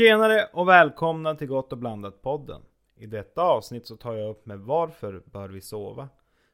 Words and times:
Tjenare 0.00 0.48
och 0.52 0.68
välkomna 0.68 1.34
till 1.34 1.46
Gott 1.46 1.72
och 1.72 1.78
blandat 1.78 2.22
podden. 2.22 2.62
I 2.96 3.06
detta 3.06 3.42
avsnitt 3.42 3.86
så 3.86 3.96
tar 3.96 4.14
jag 4.14 4.30
upp 4.30 4.46
med 4.46 4.58
varför 4.58 5.22
bör 5.24 5.48
vi 5.48 5.60
sova? 5.60 6.08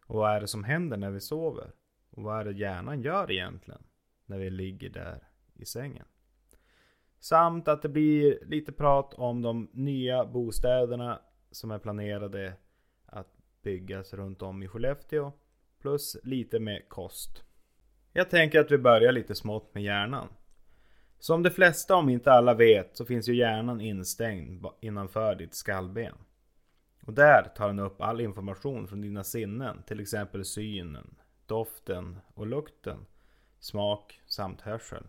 Och 0.07 0.15
vad 0.15 0.31
är 0.31 0.41
det 0.41 0.47
som 0.47 0.65
händer 0.65 0.97
när 0.97 1.11
vi 1.11 1.21
sover? 1.21 1.73
Och 2.11 2.23
vad 2.23 2.41
är 2.41 2.45
det 2.45 2.59
hjärnan 2.59 3.03
gör 3.03 3.31
egentligen? 3.31 3.83
När 4.25 4.39
vi 4.39 4.51
ligger 4.51 4.91
där 4.91 5.29
i 5.55 5.65
sängen. 5.65 6.05
Samt 7.19 7.69
att 7.69 7.83
det 7.83 7.89
blir 7.89 8.39
lite 8.47 8.73
prat 8.73 9.15
om 9.15 9.43
de 9.43 9.71
nya 9.73 10.25
bostäderna 10.25 11.21
som 11.51 11.71
är 11.71 11.79
planerade 11.79 12.53
att 13.07 13.37
byggas 13.63 14.15
runt 14.15 14.43
om 14.43 14.63
i 14.63 14.69
Skellefteå. 14.69 15.33
Plus 15.81 16.17
lite 16.23 16.61
med 16.61 16.89
kost. 16.89 17.45
Jag 18.13 18.31
tänker 18.31 18.61
att 18.61 18.71
vi 18.71 18.79
börjar 18.79 19.13
lite 19.13 19.35
smått 19.35 19.75
med 19.75 19.83
hjärnan. 19.83 20.29
Som 21.27 21.43
de 21.43 21.51
flesta 21.51 21.97
om 21.97 22.09
inte 22.09 22.33
alla 22.33 22.55
vet 22.55 22.97
så 22.97 23.05
finns 23.05 23.29
ju 23.29 23.37
hjärnan 23.37 23.81
instängd 23.81 24.67
innanför 24.81 25.35
ditt 25.35 25.55
skallben. 25.55 26.15
Och 27.03 27.13
där 27.13 27.53
tar 27.57 27.67
den 27.67 27.79
upp 27.79 28.01
all 28.01 28.21
information 28.21 28.89
från 28.89 29.01
dina 29.01 29.25
sinnen, 29.25 29.83
till 29.83 30.01
exempel 30.01 30.45
synen, 30.45 31.15
doften 31.47 32.19
och 32.35 32.47
lukten, 32.47 33.07
smak 33.59 34.21
samt 34.27 34.61
hörsel. 34.61 35.03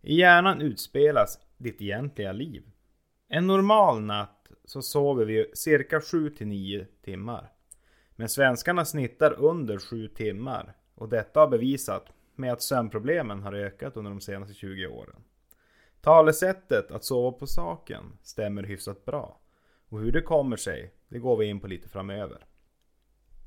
I 0.00 0.14
hjärnan 0.14 0.60
utspelas 0.60 1.38
ditt 1.56 1.82
egentliga 1.82 2.32
liv. 2.32 2.62
En 3.28 3.46
normal 3.46 4.00
natt 4.00 4.50
så 4.64 4.82
sover 4.82 5.24
vi 5.24 5.50
cirka 5.54 6.00
7 6.00 6.34
9 6.40 6.86
timmar. 7.02 7.52
Men 8.16 8.28
svenskarna 8.28 8.84
snittar 8.84 9.32
under 9.38 9.78
7 9.78 10.08
timmar 10.08 10.74
och 10.94 11.08
detta 11.08 11.40
har 11.40 11.48
bevisat 11.48 12.12
med 12.40 12.52
att 12.52 12.62
sömnproblemen 12.62 13.42
har 13.42 13.52
ökat 13.52 13.96
under 13.96 14.10
de 14.10 14.20
senaste 14.20 14.54
20 14.54 14.86
åren. 14.86 15.22
Talesättet 16.00 16.90
att 16.90 17.04
sova 17.04 17.32
på 17.32 17.46
saken 17.46 18.18
stämmer 18.22 18.62
hyfsat 18.62 19.04
bra. 19.04 19.40
Och 19.88 20.00
hur 20.00 20.12
det 20.12 20.22
kommer 20.22 20.56
sig, 20.56 20.94
det 21.08 21.18
går 21.18 21.36
vi 21.36 21.46
in 21.46 21.60
på 21.60 21.66
lite 21.66 21.88
framöver. 21.88 22.46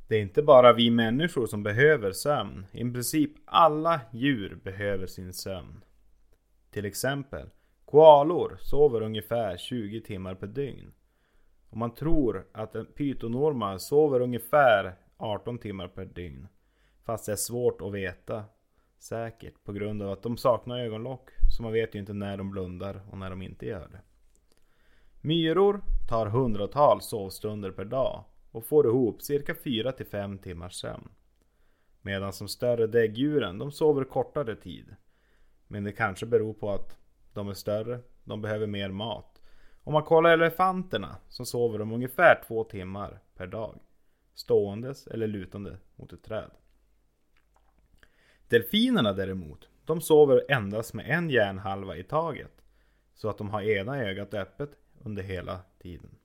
Det 0.07 0.15
är 0.15 0.21
inte 0.21 0.43
bara 0.43 0.73
vi 0.73 0.89
människor 0.89 1.45
som 1.45 1.63
behöver 1.63 2.11
sömn. 2.11 2.65
I 2.71 2.83
princip 2.83 3.31
alla 3.45 4.01
djur 4.11 4.59
behöver 4.63 5.07
sin 5.07 5.33
sömn. 5.33 5.83
Till 6.71 6.85
exempel, 6.85 7.49
koalor 7.85 8.57
sover 8.59 9.01
ungefär 9.01 9.57
20 9.57 10.01
timmar 10.01 10.35
per 10.35 10.47
dygn. 10.47 10.93
Och 11.69 11.77
man 11.77 11.95
tror 11.95 12.45
att 12.51 12.75
en 12.75 12.85
pytonormar 12.85 13.77
sover 13.77 14.19
ungefär 14.19 14.95
18 15.17 15.57
timmar 15.57 15.87
per 15.87 16.05
dygn. 16.05 16.47
Fast 17.03 17.25
det 17.25 17.31
är 17.31 17.35
svårt 17.35 17.81
att 17.81 17.93
veta 17.93 18.43
säkert 19.03 19.63
på 19.63 19.73
grund 19.73 20.01
av 20.01 20.11
att 20.11 20.23
de 20.23 20.37
saknar 20.37 20.79
ögonlock. 20.79 21.29
Så 21.57 21.63
man 21.63 21.71
vet 21.71 21.95
ju 21.95 21.99
inte 21.99 22.13
när 22.13 22.37
de 22.37 22.51
blundar 22.51 23.01
och 23.11 23.17
när 23.17 23.29
de 23.29 23.41
inte 23.41 23.65
gör 23.65 23.87
det. 23.91 24.01
Myror 25.21 25.81
tar 26.09 26.25
hundratals 26.25 27.05
sovstunder 27.05 27.71
per 27.71 27.85
dag 27.85 28.23
och 28.51 28.65
får 28.65 28.87
ihop 28.87 29.21
cirka 29.21 29.53
4-5 29.53 30.37
timmars 30.37 30.73
sömn. 30.73 31.09
Medan 32.01 32.33
de 32.39 32.47
större 32.47 32.87
däggdjuren, 32.87 33.57
de 33.57 33.71
sover 33.71 34.03
kortare 34.03 34.55
tid. 34.55 34.95
Men 35.67 35.83
det 35.83 35.91
kanske 35.91 36.25
beror 36.25 36.53
på 36.53 36.71
att 36.71 36.97
de 37.33 37.49
är 37.49 37.53
större, 37.53 37.99
de 38.23 38.41
behöver 38.41 38.67
mer 38.67 38.89
mat. 38.89 39.41
Om 39.83 39.93
man 39.93 40.03
kollar 40.03 40.29
elefanterna 40.29 41.17
så 41.27 41.45
sover 41.45 41.79
de 41.79 41.91
ungefär 41.91 42.43
2 42.47 42.63
timmar 42.63 43.19
per 43.35 43.47
dag. 43.47 43.79
Ståendes 44.33 45.07
eller 45.07 45.27
lutande 45.27 45.77
mot 45.95 46.13
ett 46.13 46.23
träd. 46.23 46.51
Delfinerna 48.47 49.13
däremot, 49.13 49.69
de 49.85 50.01
sover 50.01 50.45
endast 50.49 50.93
med 50.93 51.09
en 51.09 51.29
hjärnhalva 51.29 51.97
i 51.97 52.03
taget. 52.03 52.61
Så 53.13 53.29
att 53.29 53.37
de 53.37 53.49
har 53.49 53.61
ena 53.61 53.97
ögat 53.97 54.33
öppet 54.33 54.69
under 55.03 55.23
hela 55.23 55.61
tiden. 55.79 56.15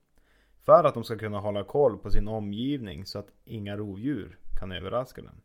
För 0.61 0.83
att 0.83 0.93
de 0.93 1.03
ska 1.03 1.17
kunna 1.17 1.39
hålla 1.39 1.63
koll 1.63 1.97
på 1.97 2.11
sin 2.11 2.27
omgivning 2.27 3.05
så 3.05 3.19
att 3.19 3.31
inga 3.45 3.77
rovdjur 3.77 4.37
kan 4.59 4.71
överraska 4.71 5.21
dem. 5.21 5.41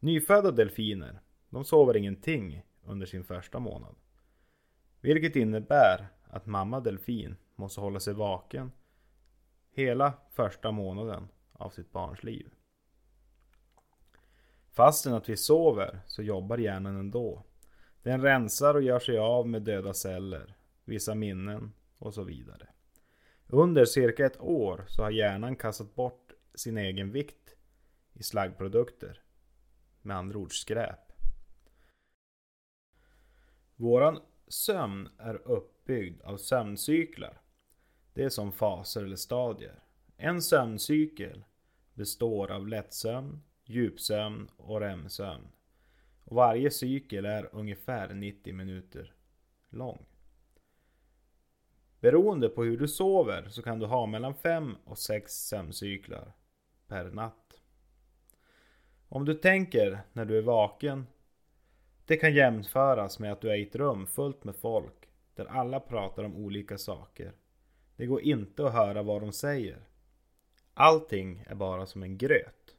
Nyfödda 0.00 0.50
delfiner, 0.50 1.20
de 1.50 1.64
sover 1.64 1.96
ingenting 1.96 2.62
under 2.84 3.06
sin 3.06 3.24
första 3.24 3.58
månad. 3.58 3.94
Vilket 5.00 5.36
innebär 5.36 6.06
att 6.24 6.46
mamma 6.46 6.80
delfin 6.80 7.36
måste 7.56 7.80
hålla 7.80 8.00
sig 8.00 8.14
vaken 8.14 8.72
hela 9.70 10.12
första 10.30 10.70
månaden 10.70 11.28
av 11.52 11.70
sitt 11.70 11.92
barns 11.92 12.22
liv. 12.22 12.53
Fastän 14.74 15.14
att 15.14 15.28
vi 15.28 15.36
sover 15.36 16.00
så 16.06 16.22
jobbar 16.22 16.58
hjärnan 16.58 16.96
ändå. 16.96 17.42
Den 18.02 18.22
rensar 18.22 18.74
och 18.74 18.82
gör 18.82 18.98
sig 18.98 19.18
av 19.18 19.48
med 19.48 19.62
döda 19.62 19.94
celler, 19.94 20.56
vissa 20.84 21.14
minnen 21.14 21.72
och 21.98 22.14
så 22.14 22.22
vidare. 22.22 22.68
Under 23.46 23.84
cirka 23.84 24.26
ett 24.26 24.40
år 24.40 24.84
så 24.88 25.02
har 25.02 25.10
hjärnan 25.10 25.56
kastat 25.56 25.94
bort 25.94 26.32
sin 26.54 26.78
egen 26.78 27.12
vikt 27.12 27.54
i 28.12 28.22
slaggprodukter. 28.22 29.22
Med 30.02 30.16
andra 30.16 30.38
ord 30.38 30.60
skräp. 30.60 31.12
Våran 33.76 34.20
sömn 34.48 35.08
är 35.18 35.48
uppbyggd 35.48 36.22
av 36.22 36.36
sömncyklar. 36.36 37.40
Det 38.12 38.24
är 38.24 38.28
som 38.28 38.52
faser 38.52 39.04
eller 39.04 39.16
stadier. 39.16 39.82
En 40.16 40.42
sömncykel 40.42 41.44
består 41.94 42.50
av 42.50 42.68
lättsömn, 42.68 43.42
djupsömn 43.64 44.50
och 44.56 44.80
REM-sömn. 44.80 45.48
Och 46.24 46.36
varje 46.36 46.70
cykel 46.70 47.24
är 47.24 47.48
ungefär 47.52 48.14
90 48.14 48.54
minuter 48.54 49.14
lång. 49.68 50.06
Beroende 52.00 52.48
på 52.48 52.64
hur 52.64 52.78
du 52.78 52.88
sover 52.88 53.48
så 53.48 53.62
kan 53.62 53.78
du 53.78 53.86
ha 53.86 54.06
mellan 54.06 54.34
5 54.34 54.76
och 54.84 54.98
6 54.98 55.32
sömncyklar 55.32 56.32
per 56.86 57.10
natt. 57.10 57.60
Om 59.08 59.24
du 59.24 59.34
tänker 59.34 60.00
när 60.12 60.24
du 60.24 60.38
är 60.38 60.42
vaken. 60.42 61.06
Det 62.06 62.16
kan 62.16 62.34
jämföras 62.34 63.18
med 63.18 63.32
att 63.32 63.40
du 63.40 63.50
är 63.50 63.56
i 63.56 63.62
ett 63.62 63.76
rum 63.76 64.06
fullt 64.06 64.44
med 64.44 64.56
folk 64.56 65.08
där 65.34 65.44
alla 65.44 65.80
pratar 65.80 66.24
om 66.24 66.36
olika 66.36 66.78
saker. 66.78 67.32
Det 67.96 68.06
går 68.06 68.20
inte 68.20 68.66
att 68.66 68.72
höra 68.72 69.02
vad 69.02 69.22
de 69.22 69.32
säger. 69.32 69.78
Allting 70.74 71.44
är 71.46 71.54
bara 71.54 71.86
som 71.86 72.02
en 72.02 72.18
gröt. 72.18 72.73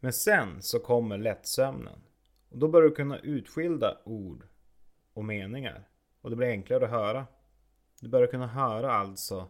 Men 0.00 0.12
sen 0.12 0.62
så 0.62 0.78
kommer 0.78 1.18
lättsömnen. 1.18 2.00
Och 2.48 2.58
då 2.58 2.68
börjar 2.68 2.88
du 2.88 2.94
kunna 2.94 3.18
utskilda 3.18 3.98
ord 4.04 4.46
och 5.12 5.24
meningar. 5.24 5.88
Och 6.20 6.30
det 6.30 6.36
blir 6.36 6.48
enklare 6.48 6.84
att 6.84 6.90
höra. 6.90 7.26
Du 8.00 8.08
börjar 8.08 8.26
kunna 8.26 8.46
höra 8.46 8.92
alltså 8.92 9.48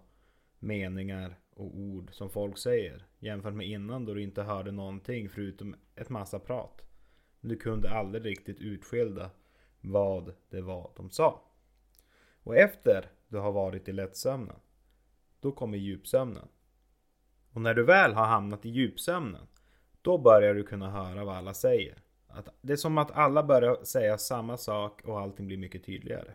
meningar 0.59 1.39
och 1.55 1.79
ord 1.79 2.15
som 2.15 2.31
folk 2.31 2.59
säger. 2.59 3.07
Jämfört 3.19 3.55
med 3.55 3.67
innan 3.67 4.05
då 4.05 4.15
du 4.15 4.23
inte 4.23 4.43
hörde 4.43 4.73
någonting 4.73 5.29
förutom 5.29 5.77
ett 5.95 6.09
massa 6.09 6.39
prat. 6.39 6.83
Du 7.41 7.57
kunde 7.57 7.91
aldrig 7.91 8.25
riktigt 8.25 8.61
utskilda 8.61 9.31
vad 9.81 10.35
det 10.51 10.61
var 10.61 10.93
de 10.97 11.11
sa. 11.11 11.43
Och 12.43 12.57
efter 12.57 13.11
du 13.29 13.39
har 13.39 13.53
varit 13.53 13.89
i 13.89 13.93
lättsömnen, 13.93 14.57
då 15.41 15.53
kommer 15.53 15.79
djupsömnen. 15.79 16.49
Och 17.53 17.61
när 17.61 17.75
du 17.75 17.85
väl 17.85 18.15
har 18.15 18.27
hamnat 18.27 18.67
i 18.67 18.69
djupsömnen, 18.69 19.47
då 20.07 20.19
börjar 20.19 20.55
du 20.55 20.63
kunna 20.63 20.91
höra 20.91 21.25
vad 21.25 21.37
alla 21.37 21.55
säger. 21.55 21.99
Att 22.29 22.49
det 22.61 22.73
är 22.73 22.77
som 22.77 22.99
att 22.99 23.11
alla 23.11 23.43
börjar 23.43 23.85
säga 23.85 24.19
samma 24.19 24.57
sak 24.57 25.05
och 25.05 25.21
allting 25.21 25.47
blir 25.47 25.57
mycket 25.57 25.85
tydligare. 25.85 26.35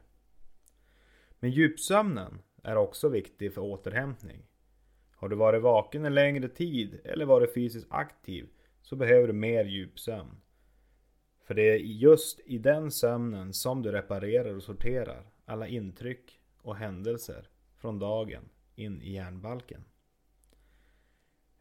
Men 1.40 1.52
djupsömnen 1.52 2.42
är 2.64 2.76
också 2.76 3.10
viktig 3.10 3.54
för 3.54 3.62
återhämtning. 3.62 4.46
Har 5.16 5.30
du 5.30 5.36
varit 5.36 5.62
vaken 5.62 6.06
en 6.06 6.16
längre 6.16 6.48
tid 6.48 7.02
eller 7.04 7.26
varit 7.26 7.54
fysiskt 7.54 7.88
aktiv 7.90 8.50
så 8.82 8.96
behöver 8.96 9.28
du 9.28 9.34
mer 9.34 9.66
djupsömn. 9.66 10.42
För 11.44 11.54
det 11.54 11.70
är 11.70 11.78
just 11.78 12.40
i 12.46 12.58
den 12.58 12.92
sömnen 12.92 13.54
som 13.54 13.82
du 13.82 13.92
reparerar 13.92 14.56
och 14.56 14.64
sorterar 14.64 15.32
alla 15.46 15.68
intryck 15.68 16.42
och 16.62 16.76
händelser 16.76 17.50
från 17.78 18.00
dagen 18.00 18.50
in 18.76 19.02
i 19.02 19.14
hjärnbalken. 19.14 19.84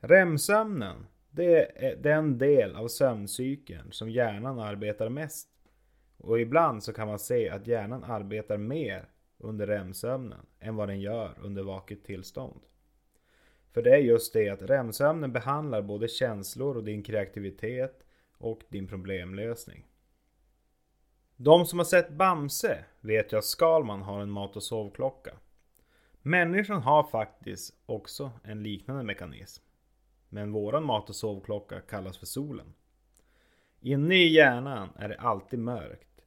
REM-sömnen, 0.01 1.07
det 1.31 1.85
är 1.87 1.97
den 1.97 2.39
del 2.39 2.77
av 2.77 2.89
sömncykeln 2.89 3.93
som 3.93 4.11
hjärnan 4.11 4.59
arbetar 4.59 5.09
mest. 5.09 5.49
Och 6.17 6.41
ibland 6.41 6.83
så 6.83 6.93
kan 6.93 7.09
man 7.09 7.19
se 7.19 7.51
att 7.51 7.67
hjärnan 7.67 8.05
arbetar 8.05 8.59
mer 8.59 9.09
under 9.39 9.67
REM-sömnen 9.67 10.47
än 10.61 10.77
vad 10.77 10.89
den 10.89 11.01
gör 11.01 11.39
under 11.43 11.63
vaket 11.63 12.05
tillstånd. 12.05 12.61
För 13.73 13.83
det 13.83 13.91
är 13.91 13.99
just 13.99 14.33
det 14.33 14.49
att 14.49 14.63
REM-sömnen 14.63 15.33
behandlar 15.33 15.83
både 15.83 16.09
känslor 16.09 16.77
och 16.77 16.85
din 16.85 17.03
kreativitet 17.03 18.05
och 18.39 18.61
din 18.69 18.89
problemlösning. 18.89 19.87
De 21.37 21.67
som 21.67 21.79
har 21.79 21.85
sett 21.85 22.11
Bamse 22.11 22.85
vet 23.01 23.33
ju 23.33 23.37
att 23.37 23.45
Skalman 23.45 24.03
har 24.03 24.21
en 24.21 24.31
mat 24.31 24.57
och 24.57 24.63
sovklocka. 24.63 25.35
Människan 26.23 26.83
har 26.83 27.03
faktiskt 27.03 27.75
också 27.87 28.31
en 28.45 28.63
liknande 28.63 29.03
mekanism. 29.03 29.65
Men 30.33 30.53
våran 30.53 30.85
mat 30.85 31.09
och 31.09 31.17
sovklocka 31.17 31.81
kallas 31.81 32.19
för 32.19 32.27
solen. 32.27 32.75
Inne 33.81 34.15
i 34.15 34.29
hjärnan 34.29 34.89
är 34.97 35.09
det 35.09 35.21
alltid 35.21 35.59
mörkt. 35.59 36.25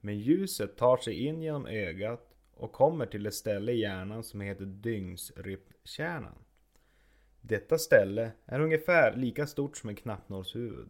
Men 0.00 0.18
ljuset 0.18 0.76
tar 0.76 0.96
sig 0.96 1.14
in 1.14 1.42
genom 1.42 1.66
ögat 1.66 2.34
och 2.54 2.72
kommer 2.72 3.06
till 3.06 3.26
ett 3.26 3.34
ställe 3.34 3.72
i 3.72 3.80
hjärnan 3.80 4.22
som 4.22 4.40
heter 4.40 4.64
dygnsrytmkärnan. 4.64 6.38
Detta 7.40 7.78
ställe 7.78 8.32
är 8.46 8.60
ungefär 8.60 9.16
lika 9.16 9.46
stort 9.46 9.76
som 9.76 9.88
en 9.88 9.96
knappnålshuvud. 9.96 10.88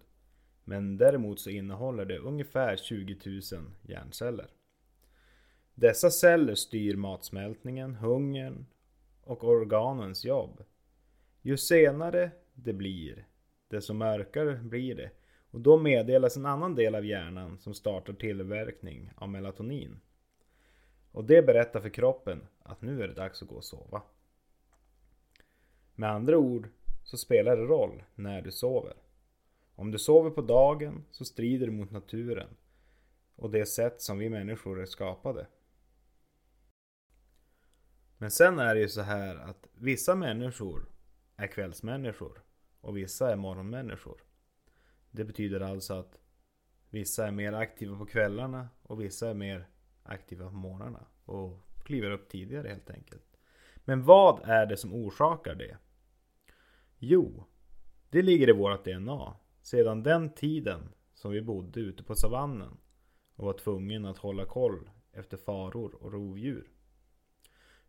Men 0.65 0.97
däremot 0.97 1.41
så 1.41 1.51
innehåller 1.51 2.05
det 2.05 2.19
ungefär 2.19 2.77
20 2.77 3.17
000 3.25 3.43
hjärnceller. 3.83 4.51
Dessa 5.75 6.11
celler 6.11 6.55
styr 6.55 6.97
matsmältningen, 6.97 7.95
hungern 7.95 8.67
och 9.23 9.45
organens 9.45 10.25
jobb. 10.25 10.65
Ju 11.43 11.57
senare 11.57 12.31
det 12.65 12.73
blir, 12.73 13.27
desto 13.69 13.95
mörkare 13.95 14.57
blir 14.57 14.95
det 14.95 15.11
och 15.51 15.61
då 15.61 15.79
meddelas 15.79 16.37
en 16.37 16.47
annan 16.47 16.75
del 16.75 16.95
av 16.95 17.07
hjärnan 17.07 17.59
som 17.59 17.75
startar 17.75 18.13
tillverkning 18.13 19.11
av 19.17 19.29
melatonin. 19.29 20.01
Och 21.13 21.25
det 21.25 21.43
berättar 21.43 21.81
för 21.81 21.89
kroppen 21.89 22.47
att 22.63 22.83
nu 22.83 23.03
är 23.03 23.09
det 23.09 23.15
dags 23.15 23.43
att 23.43 23.49
gå 23.49 23.55
och 23.55 23.65
sova. 23.65 24.03
Med 25.95 26.11
andra 26.11 26.39
ord 26.39 26.69
så 27.05 27.17
spelar 27.17 27.57
det 27.57 27.63
roll 27.63 28.03
när 28.15 28.43
du 28.43 28.51
sover. 28.51 28.95
Om 29.75 29.91
du 29.91 29.99
sover 29.99 30.31
på 30.31 30.43
dagen 30.43 31.05
så 31.11 31.25
strider 31.25 31.67
du 31.67 31.73
mot 31.73 31.91
naturen 31.91 32.57
och 33.37 33.51
det 33.51 33.67
sätt 33.67 34.01
som 34.01 34.19
vi 34.19 34.29
människor 34.29 34.81
är 34.81 34.87
skapade. 34.87 35.47
Men 38.19 38.31
sen 38.31 38.59
är 38.59 38.75
det 38.75 38.81
ju 38.81 38.89
så 38.89 39.01
här 39.01 39.37
att 39.37 39.69
vissa 39.73 40.15
människor 40.15 40.89
är 41.37 41.47
kvällsmänniskor 41.47 42.43
och 42.81 42.97
vissa 42.97 43.33
är 43.33 43.37
morgonmänniskor. 43.37 44.23
Det 45.11 45.25
betyder 45.25 45.61
alltså 45.61 45.95
att 45.95 46.19
vissa 46.91 47.27
är 47.27 47.31
mer 47.31 47.53
aktiva 47.53 47.99
på 47.99 48.07
kvällarna 48.07 48.69
och 48.83 49.01
vissa 49.01 49.31
är 49.31 49.35
mer 49.35 49.69
aktiva 50.03 50.51
på 50.51 50.57
morgnarna 50.57 51.07
och 51.25 51.59
kliver 51.85 52.11
upp 52.11 52.29
tidigare 52.29 52.69
helt 52.69 52.91
enkelt. 52.91 53.39
Men 53.77 54.05
vad 54.05 54.41
är 54.45 54.67
det 54.67 54.77
som 54.77 54.95
orsakar 54.95 55.55
det? 55.55 55.77
Jo, 56.99 57.45
det 58.11 58.23
ligger 58.23 58.49
i 58.49 58.53
vårt 58.53 58.85
DNA. 58.85 59.37
Sedan 59.63 60.03
den 60.03 60.35
tiden 60.35 60.89
som 61.15 61.33
vi 61.33 61.43
bodde 61.43 61.81
ute 61.81 62.03
på 62.03 62.15
savannen 62.15 62.77
och 63.35 63.47
var 63.47 63.53
tvungna 63.53 64.11
att 64.11 64.19
hålla 64.19 64.45
koll 64.45 64.91
efter 65.13 65.37
faror 65.37 65.95
och 65.95 66.13
rovdjur. 66.13 66.71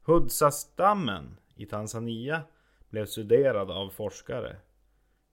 Hudsa-stammen 0.03 1.39
i 1.55 1.65
Tanzania 1.65 2.41
blev 2.89 3.05
studerad 3.05 3.71
av 3.71 3.89
forskare. 3.89 4.55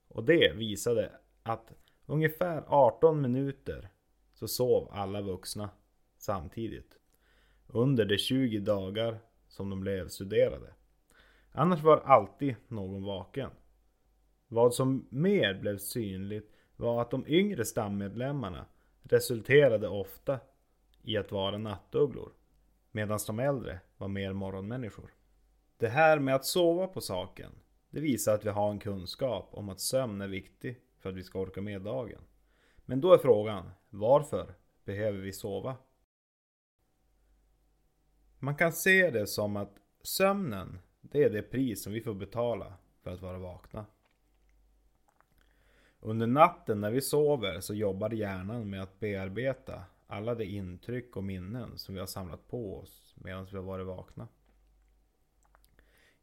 Och 0.08 0.24
det 0.24 0.52
visade 0.56 1.12
att 1.42 1.72
ungefär 2.06 2.64
18 2.66 3.20
minuter 3.20 3.88
så 4.34 4.48
sov 4.48 4.88
alla 4.92 5.20
vuxna 5.20 5.70
samtidigt. 6.16 6.98
Under 7.66 8.04
de 8.04 8.18
20 8.18 8.58
dagar 8.58 9.18
som 9.48 9.70
de 9.70 9.80
blev 9.80 10.08
studerade. 10.08 10.74
Annars 11.52 11.82
var 11.82 11.96
alltid 11.96 12.54
någon 12.68 13.04
vaken. 13.04 13.50
Vad 14.48 14.74
som 14.74 15.06
mer 15.10 15.54
blev 15.54 15.78
synligt 15.78 16.52
var 16.76 17.02
att 17.02 17.10
de 17.10 17.24
yngre 17.26 17.64
stammedlemmarna 17.64 18.66
resulterade 19.02 19.88
ofta 19.88 20.40
i 21.02 21.16
att 21.16 21.32
vara 21.32 21.58
nattugglor. 21.58 22.32
Medan 22.90 23.18
de 23.26 23.38
äldre 23.38 23.80
var 23.96 24.08
mer 24.08 24.32
morgonmänniskor. 24.32 25.14
Det 25.76 25.88
här 25.88 26.18
med 26.18 26.34
att 26.34 26.44
sova 26.44 26.86
på 26.86 27.00
saken, 27.00 27.52
det 27.90 28.00
visar 28.00 28.34
att 28.34 28.44
vi 28.44 28.50
har 28.50 28.70
en 28.70 28.78
kunskap 28.78 29.48
om 29.52 29.68
att 29.68 29.80
sömn 29.80 30.20
är 30.20 30.28
viktig 30.28 30.80
för 30.98 31.10
att 31.10 31.16
vi 31.16 31.22
ska 31.22 31.40
orka 31.40 31.60
med 31.60 31.82
dagen. 31.82 32.20
Men 32.84 33.00
då 33.00 33.12
är 33.12 33.18
frågan, 33.18 33.70
varför 33.90 34.54
behöver 34.84 35.18
vi 35.18 35.32
sova? 35.32 35.76
Man 38.38 38.54
kan 38.54 38.72
se 38.72 39.10
det 39.10 39.26
som 39.26 39.56
att 39.56 39.76
sömnen, 40.02 40.78
det 41.00 41.24
är 41.24 41.30
det 41.30 41.42
pris 41.42 41.82
som 41.82 41.92
vi 41.92 42.00
får 42.00 42.14
betala 42.14 42.74
för 43.02 43.10
att 43.10 43.22
vara 43.22 43.38
vakna. 43.38 43.86
Under 46.00 46.26
natten 46.26 46.80
när 46.80 46.90
vi 46.90 47.00
sover 47.00 47.60
så 47.60 47.74
jobbar 47.74 48.10
hjärnan 48.10 48.70
med 48.70 48.82
att 48.82 49.00
bearbeta 49.00 49.84
alla 50.06 50.34
de 50.34 50.44
intryck 50.44 51.16
och 51.16 51.24
minnen 51.24 51.78
som 51.78 51.94
vi 51.94 52.00
har 52.00 52.06
samlat 52.06 52.48
på 52.48 52.78
oss 52.78 53.14
medan 53.16 53.46
vi 53.50 53.56
har 53.56 53.64
varit 53.64 53.86
vakna. 53.86 54.28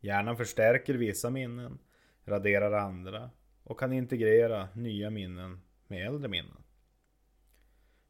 Hjärnan 0.06 0.38
förstärker 0.38 0.94
vissa 0.94 1.30
minnen, 1.30 1.80
raderar 2.26 2.72
andra 2.72 3.30
och 3.64 3.80
kan 3.80 3.94
integrera 3.94 4.68
nya 4.74 5.10
minnen 5.10 5.62
med 5.88 6.08
äldre 6.08 6.30
minnen. 6.30 6.64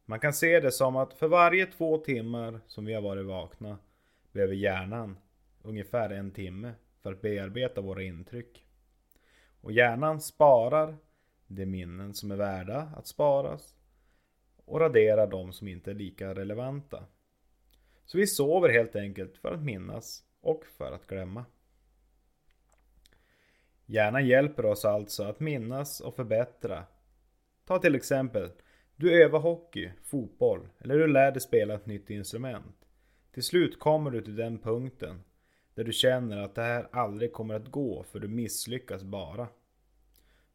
Man 0.06 0.20
kan 0.20 0.34
se 0.34 0.60
det 0.60 0.72
som 0.72 0.96
att 0.96 1.14
för 1.14 1.28
varje 1.28 1.66
två 1.66 1.98
timmar 1.98 2.60
som 2.68 2.86
vi 2.86 2.94
har 2.94 3.02
varit 3.02 3.26
vakna 3.26 3.78
behöver 4.32 4.54
hjärnan 4.54 5.18
ungefär 5.62 6.10
en 6.10 6.32
timme 6.32 6.74
för 7.02 7.12
att 7.12 7.22
bearbeta 7.22 7.82
våra 7.82 8.04
intryck. 8.04 8.66
Och 9.62 9.72
hjärnan 9.72 10.22
sparar 10.22 10.98
de 11.48 11.66
minnen 11.66 12.14
som 12.14 12.32
är 12.32 12.36
värda 12.36 12.92
att 12.96 13.08
sparas 13.08 13.76
och 14.66 14.80
raderar 14.80 15.28
de 15.28 15.54
som 15.54 15.68
inte 15.68 15.92
är 15.92 15.96
lika 15.96 16.36
relevanta. 16.36 17.06
Så 18.06 18.18
vi 18.18 18.28
sover 18.28 18.70
helt 18.70 18.96
enkelt 18.96 19.38
för 19.38 19.52
att 19.52 19.64
minnas 19.64 20.24
och 20.42 20.66
för 20.66 20.92
att 20.92 21.08
glömma. 21.08 21.46
Hjärnan 23.86 24.28
hjälper 24.28 24.66
oss 24.66 24.86
alltså 24.86 25.24
att 25.24 25.40
minnas 25.40 26.00
och 26.00 26.16
förbättra. 26.16 26.84
Ta 27.66 27.80
till 27.80 27.96
exempel, 27.96 28.52
du 28.96 29.24
övar 29.24 29.40
hockey, 29.40 29.92
fotboll 30.04 30.68
eller 30.80 30.98
du 30.98 31.08
lär 31.08 31.32
dig 31.32 31.42
spela 31.42 31.74
ett 31.74 31.86
nytt 31.86 32.10
instrument. 32.10 32.76
Till 33.32 33.44
slut 33.44 33.80
kommer 33.80 34.12
du 34.12 34.22
till 34.22 34.36
den 34.36 34.60
punkten 34.60 35.24
där 35.74 35.84
du 35.84 35.92
känner 35.92 36.38
att 36.38 36.56
det 36.56 36.62
här 36.62 36.88
aldrig 36.92 37.34
kommer 37.34 37.54
att 37.56 37.72
gå 37.72 38.04
för 38.04 38.20
du 38.20 38.28
misslyckas 38.28 39.04
bara. 39.04 39.48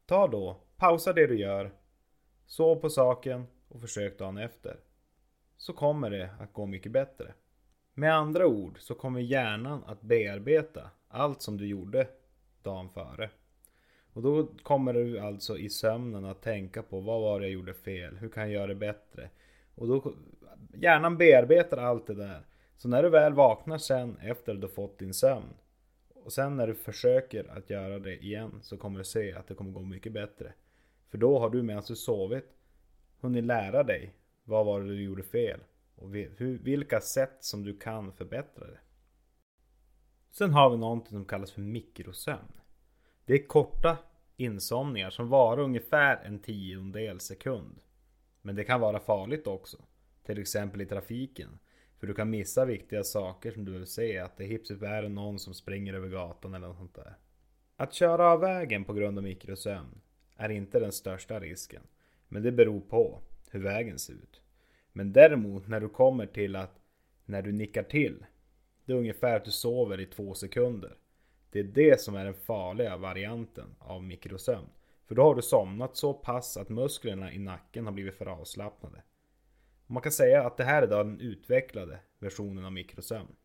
Ta 0.06 0.28
då, 0.28 0.60
pausa 0.76 1.12
det 1.12 1.26
du 1.26 1.38
gör, 1.38 1.72
sov 2.46 2.76
på 2.76 2.90
saken 2.90 3.46
och 3.68 3.80
försök 3.80 4.18
dagen 4.18 4.38
efter. 4.38 4.76
Så 5.56 5.72
kommer 5.72 6.10
det 6.10 6.30
att 6.40 6.52
gå 6.52 6.66
mycket 6.66 6.92
bättre. 6.92 7.34
Med 7.94 8.14
andra 8.14 8.46
ord 8.46 8.78
så 8.80 8.94
kommer 8.94 9.20
hjärnan 9.20 9.84
att 9.86 10.02
bearbeta 10.02 10.90
allt 11.08 11.42
som 11.42 11.56
du 11.56 11.66
gjorde 11.66 12.08
dagen 12.62 12.88
före. 12.88 13.30
Och 14.12 14.22
då 14.22 14.46
kommer 14.62 14.92
du 14.92 15.18
alltså 15.18 15.58
i 15.58 15.70
sömnen 15.70 16.24
att 16.24 16.42
tänka 16.42 16.82
på 16.82 17.00
vad 17.00 17.20
var 17.20 17.40
det 17.40 17.46
jag 17.46 17.52
gjorde 17.52 17.74
fel? 17.74 18.16
Hur 18.16 18.28
kan 18.28 18.42
jag 18.42 18.52
göra 18.52 18.66
det 18.66 18.74
bättre? 18.74 19.30
Och 19.74 19.88
då 19.88 20.14
hjärnan 20.74 21.18
bearbetar 21.18 21.76
allt 21.76 22.06
det 22.06 22.14
där. 22.14 22.46
Så 22.76 22.88
när 22.88 23.02
du 23.02 23.08
väl 23.08 23.32
vaknar 23.32 23.78
sen 23.78 24.16
efter 24.22 24.54
att 24.54 24.60
du 24.60 24.68
fått 24.68 24.98
din 24.98 25.14
sömn 25.14 25.54
och 26.24 26.32
sen 26.32 26.56
när 26.56 26.66
du 26.66 26.74
försöker 26.74 27.58
att 27.58 27.70
göra 27.70 27.98
det 27.98 28.24
igen 28.24 28.60
så 28.62 28.76
kommer 28.76 28.98
du 28.98 29.04
se 29.04 29.32
att 29.32 29.46
det 29.46 29.54
kommer 29.54 29.70
gå 29.70 29.80
mycket 29.80 30.12
bättre. 30.12 30.52
För 31.08 31.18
då 31.18 31.38
har 31.38 31.50
du 31.50 31.62
medan 31.62 31.82
du 31.88 31.96
sovit 31.96 32.44
hunnit 33.20 33.44
lära 33.44 33.82
dig 33.82 34.14
vad 34.44 34.66
var 34.66 34.80
det 34.80 34.86
du 34.86 35.02
gjorde 35.02 35.22
fel 35.22 35.60
och 35.96 36.14
vilka 36.40 37.00
sätt 37.00 37.36
som 37.40 37.64
du 37.64 37.78
kan 37.78 38.12
förbättra 38.12 38.66
det. 38.66 38.78
Sen 40.30 40.52
har 40.52 40.70
vi 40.70 40.76
någonting 40.76 41.10
som 41.10 41.24
kallas 41.24 41.52
för 41.52 41.60
mikrosömn. 41.60 42.52
Det 43.24 43.34
är 43.34 43.46
korta 43.46 43.98
insomningar 44.36 45.10
som 45.10 45.28
varar 45.28 45.62
ungefär 45.62 46.24
en 46.24 46.38
tiondel 46.38 47.20
sekund. 47.20 47.80
Men 48.42 48.54
det 48.54 48.64
kan 48.64 48.80
vara 48.80 49.00
farligt 49.00 49.46
också. 49.46 49.76
Till 50.26 50.38
exempel 50.38 50.80
i 50.80 50.86
trafiken. 50.86 51.58
För 51.98 52.06
du 52.06 52.14
kan 52.14 52.30
missa 52.30 52.64
viktiga 52.64 53.04
saker 53.04 53.50
som 53.50 53.64
du 53.64 53.72
vill 53.72 53.86
se. 53.86 54.18
Att 54.18 54.36
det 54.36 54.44
hips 54.44 54.70
är 54.70 55.08
någon 55.08 55.38
som 55.38 55.54
springer 55.54 55.94
över 55.94 56.08
gatan 56.08 56.54
eller 56.54 56.68
något 56.68 56.76
sånt 56.76 56.94
där. 56.94 57.16
Att 57.76 57.94
köra 57.94 58.32
av 58.32 58.40
vägen 58.40 58.84
på 58.84 58.92
grund 58.92 59.18
av 59.18 59.24
mikrosömn 59.24 60.00
är 60.36 60.48
inte 60.48 60.80
den 60.80 60.92
största 60.92 61.40
risken. 61.40 61.82
Men 62.28 62.42
det 62.42 62.52
beror 62.52 62.80
på 62.80 63.20
hur 63.50 63.60
vägen 63.60 63.98
ser 63.98 64.12
ut. 64.12 64.40
Men 64.92 65.12
däremot 65.12 65.68
när 65.68 65.80
du 65.80 65.88
kommer 65.88 66.26
till 66.26 66.56
att 66.56 66.80
när 67.24 67.42
du 67.42 67.52
nickar 67.52 67.82
till 67.82 68.24
det 68.90 68.94
är 68.94 68.98
ungefär 68.98 69.36
att 69.36 69.44
du 69.44 69.50
sover 69.50 70.00
i 70.00 70.06
två 70.06 70.34
sekunder. 70.34 70.96
Det 71.50 71.58
är 71.58 71.64
det 71.64 72.00
som 72.00 72.14
är 72.14 72.24
den 72.24 72.34
farliga 72.34 72.96
varianten 72.96 73.74
av 73.78 74.02
mikrosömn. 74.02 74.68
För 75.06 75.14
då 75.14 75.22
har 75.22 75.34
du 75.34 75.42
somnat 75.42 75.96
så 75.96 76.14
pass 76.14 76.56
att 76.56 76.68
musklerna 76.68 77.32
i 77.32 77.38
nacken 77.38 77.84
har 77.84 77.92
blivit 77.92 78.14
för 78.14 78.26
avslappnade. 78.26 79.02
Man 79.86 80.02
kan 80.02 80.12
säga 80.12 80.46
att 80.46 80.56
det 80.56 80.64
här 80.64 80.82
är 80.82 80.86
då 80.86 80.96
den 80.96 81.20
utvecklade 81.20 81.98
versionen 82.18 82.64
av 82.64 82.72
mikrosömn. 82.72 83.36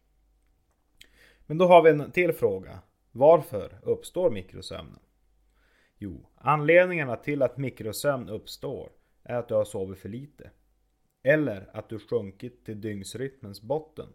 Men 1.45 1.57
då 1.57 1.65
har 1.65 1.81
vi 1.81 1.89
en 1.89 2.11
till 2.11 2.33
fråga. 2.33 2.79
Varför 3.11 3.79
uppstår 3.83 4.31
mikrosömnen? 4.31 4.99
Jo, 5.97 6.29
anledningarna 6.35 7.15
till 7.15 7.41
att 7.41 7.57
mikrosömn 7.57 8.29
uppstår 8.29 8.91
är 9.23 9.35
att 9.35 9.47
du 9.47 9.53
har 9.53 9.65
sovit 9.65 9.99
för 9.99 10.09
lite. 10.09 10.51
Eller 11.23 11.69
att 11.73 11.89
du 11.89 11.99
sjunkit 11.99 12.65
till 12.65 12.81
dygnsrytmens 12.81 13.61
botten 13.61 14.07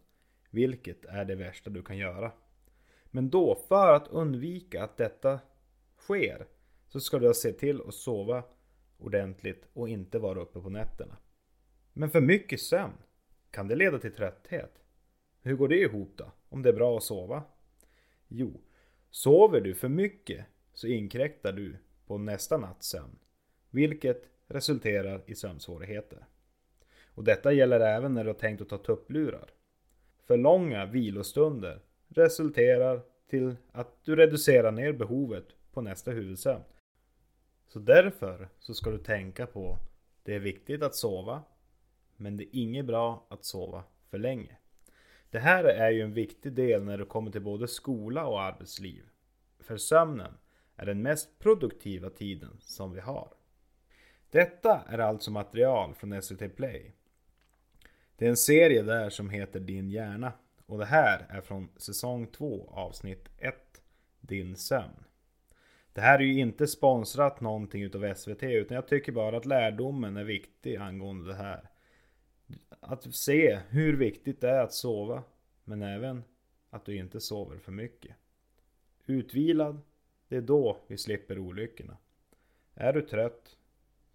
vilket 0.50 1.04
är 1.04 1.24
det 1.24 1.34
värsta 1.34 1.70
du 1.70 1.82
kan 1.82 1.98
göra. 1.98 2.32
Men 3.04 3.30
då, 3.30 3.54
för 3.68 3.92
att 3.92 4.08
undvika 4.08 4.84
att 4.84 4.96
detta 4.96 5.40
sker, 5.98 6.46
så 6.88 7.00
ska 7.00 7.18
du 7.18 7.34
se 7.34 7.52
till 7.52 7.82
att 7.88 7.94
sova 7.94 8.42
ordentligt 8.98 9.68
och 9.72 9.88
inte 9.88 10.18
vara 10.18 10.40
uppe 10.40 10.60
på 10.60 10.70
nätterna. 10.70 11.16
Men 11.92 12.10
för 12.10 12.20
mycket 12.20 12.60
sömn, 12.60 12.96
kan 13.50 13.68
det 13.68 13.76
leda 13.76 13.98
till 13.98 14.14
trötthet? 14.14 14.82
Hur 15.42 15.56
går 15.56 15.68
det 15.68 15.78
ihop 15.78 16.12
då? 16.16 16.32
Om 16.48 16.62
det 16.62 16.68
är 16.68 16.72
bra 16.72 16.96
att 16.96 17.02
sova? 17.02 17.42
Jo, 18.28 18.60
sover 19.10 19.60
du 19.60 19.74
för 19.74 19.88
mycket 19.88 20.46
så 20.74 20.86
inkräktar 20.86 21.52
du 21.52 21.76
på 22.06 22.18
nästa 22.18 22.56
natts 22.56 22.88
sömn. 22.88 23.18
Vilket 23.70 24.22
resulterar 24.46 25.22
i 25.26 25.34
sömnsvårigheter. 25.34 26.26
Och 27.14 27.24
detta 27.24 27.52
gäller 27.52 27.80
även 27.80 28.14
när 28.14 28.24
du 28.24 28.30
har 28.30 28.34
tänkt 28.34 28.62
att 28.62 28.68
ta 28.68 28.78
tupplurar. 28.78 29.50
För 30.30 30.36
långa 30.36 30.86
vilostunder 30.86 31.80
resulterar 32.08 33.02
till 33.30 33.56
att 33.72 34.04
du 34.04 34.16
reducerar 34.16 34.72
ner 34.72 34.92
behovet 34.92 35.44
på 35.72 35.80
nästa 35.80 36.10
huvudsömn. 36.10 36.62
Så 37.68 37.78
därför 37.78 38.48
så 38.58 38.74
ska 38.74 38.90
du 38.90 38.98
tänka 38.98 39.46
på 39.46 39.78
det 40.22 40.34
är 40.34 40.38
viktigt 40.38 40.82
att 40.82 40.94
sova 40.94 41.42
men 42.16 42.36
det 42.36 42.44
är 42.44 42.60
inget 42.60 42.86
bra 42.86 43.26
att 43.30 43.44
sova 43.44 43.84
för 44.10 44.18
länge. 44.18 44.56
Det 45.30 45.38
här 45.38 45.64
är 45.64 45.90
ju 45.90 46.02
en 46.02 46.14
viktig 46.14 46.52
del 46.52 46.84
när 46.84 46.98
du 46.98 47.04
kommer 47.04 47.30
till 47.30 47.42
både 47.42 47.68
skola 47.68 48.26
och 48.26 48.42
arbetsliv. 48.42 49.02
För 49.58 49.76
sömnen 49.76 50.32
är 50.76 50.86
den 50.86 51.02
mest 51.02 51.38
produktiva 51.38 52.10
tiden 52.10 52.56
som 52.60 52.92
vi 52.92 53.00
har. 53.00 53.32
Detta 54.30 54.80
är 54.88 54.98
alltså 54.98 55.30
material 55.30 55.94
från 55.94 56.22
SVT 56.22 56.56
Play. 56.56 56.94
Det 58.20 58.26
är 58.26 58.30
en 58.30 58.36
serie 58.36 58.82
där 58.82 59.10
som 59.10 59.30
heter 59.30 59.60
Din 59.60 59.90
hjärna. 59.90 60.32
Och 60.66 60.78
det 60.78 60.84
här 60.84 61.26
är 61.28 61.40
från 61.40 61.68
säsong 61.76 62.26
2 62.26 62.68
avsnitt 62.70 63.28
1 63.38 63.54
Din 64.20 64.56
sömn. 64.56 65.04
Det 65.92 66.00
här 66.00 66.18
är 66.18 66.22
ju 66.22 66.40
inte 66.40 66.66
sponsrat 66.66 67.40
någonting 67.40 67.82
utav 67.82 68.14
SVT 68.14 68.42
utan 68.42 68.74
jag 68.74 68.88
tycker 68.88 69.12
bara 69.12 69.36
att 69.36 69.46
lärdomen 69.46 70.16
är 70.16 70.24
viktig 70.24 70.76
angående 70.76 71.28
det 71.28 71.34
här. 71.34 71.70
Att 72.80 73.14
se 73.14 73.60
hur 73.68 73.96
viktigt 73.96 74.40
det 74.40 74.50
är 74.50 74.62
att 74.62 74.72
sova 74.72 75.22
men 75.64 75.82
även 75.82 76.24
att 76.70 76.84
du 76.84 76.96
inte 76.96 77.20
sover 77.20 77.58
för 77.58 77.72
mycket. 77.72 78.16
Utvilad, 79.06 79.80
det 80.28 80.36
är 80.36 80.42
då 80.42 80.78
vi 80.86 80.98
slipper 80.98 81.38
olyckorna. 81.38 81.96
Är 82.74 82.92
du 82.92 83.02
trött 83.02 83.56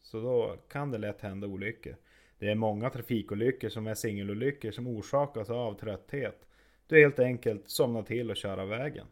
så 0.01 0.21
då 0.21 0.57
kan 0.67 0.91
det 0.91 0.97
lätt 0.97 1.21
hända 1.21 1.47
olyckor. 1.47 1.95
Det 2.39 2.49
är 2.49 2.55
många 2.55 2.89
trafikolyckor 2.89 3.69
som 3.69 3.87
är 3.87 3.95
singelolyckor 3.95 4.71
som 4.71 4.87
orsakas 4.87 5.49
av 5.49 5.73
trötthet. 5.73 6.47
Du 6.87 6.99
helt 6.99 7.19
enkelt 7.19 7.69
somnar 7.69 8.03
till 8.03 8.31
och 8.31 8.37
kör 8.37 8.57
av 8.57 8.69
vägen. 8.69 9.07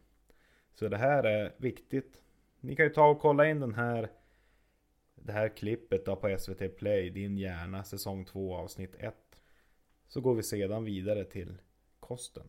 Så 0.73 0.87
det 0.87 0.97
här 0.97 1.23
är 1.23 1.55
viktigt. 1.57 2.21
Ni 2.59 2.75
kan 2.75 2.85
ju 2.85 2.91
ta 2.91 3.07
och 3.07 3.19
kolla 3.19 3.49
in 3.49 3.59
den 3.59 3.73
här 3.73 4.09
det 5.15 5.31
här 5.31 5.49
klippet 5.49 6.05
då 6.05 6.15
på 6.15 6.37
SVT 6.39 6.77
Play, 6.77 7.09
Din 7.09 7.37
hjärna, 7.37 7.83
säsong 7.83 8.25
2 8.25 8.55
avsnitt 8.55 8.95
1. 8.99 9.15
Så 10.07 10.21
går 10.21 10.35
vi 10.35 10.43
sedan 10.43 10.83
vidare 10.83 11.25
till 11.25 11.57
kosten. 11.99 12.47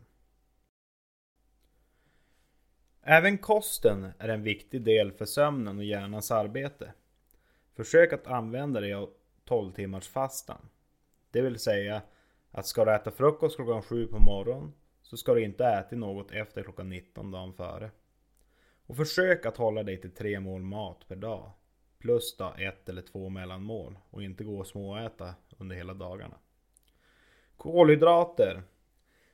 Även 3.01 3.37
kosten 3.37 4.11
är 4.17 4.29
en 4.29 4.43
viktig 4.43 4.81
del 4.81 5.11
för 5.11 5.25
sömnen 5.25 5.77
och 5.77 5.83
hjärnans 5.83 6.31
arbete. 6.31 6.93
Försök 7.73 8.13
att 8.13 8.27
använda 8.27 8.79
dig 8.79 8.93
av 8.93 9.13
12 9.45 9.71
timmars 9.71 10.07
fastan. 10.07 10.69
Det 11.31 11.41
vill 11.41 11.59
säga 11.59 12.01
att 12.51 12.67
ska 12.67 12.85
du 12.85 12.95
äta 12.95 13.11
frukost 13.11 13.55
klockan 13.55 13.81
7 13.81 14.07
på 14.07 14.19
morgonen 14.19 14.73
så 15.01 15.17
ska 15.17 15.33
du 15.33 15.43
inte 15.43 15.65
äta 15.65 15.95
något 15.95 16.31
efter 16.31 16.63
klockan 16.63 16.89
19 16.89 17.31
dagen 17.31 17.53
före. 17.53 17.91
Och 18.85 18.97
försök 18.97 19.45
att 19.45 19.57
hålla 19.57 19.83
dig 19.83 20.01
till 20.01 20.11
tre 20.11 20.39
mål 20.39 20.61
mat 20.61 21.07
per 21.07 21.15
dag. 21.15 21.51
Plus 21.99 22.37
då 22.37 22.53
ett 22.57 22.89
eller 22.89 23.01
två 23.01 23.29
mellanmål 23.29 23.97
och 24.09 24.23
inte 24.23 24.43
gå 24.43 24.59
och 24.59 24.67
småäta 24.67 25.35
under 25.57 25.75
hela 25.75 25.93
dagarna. 25.93 26.37
Kolhydrater. 27.57 28.63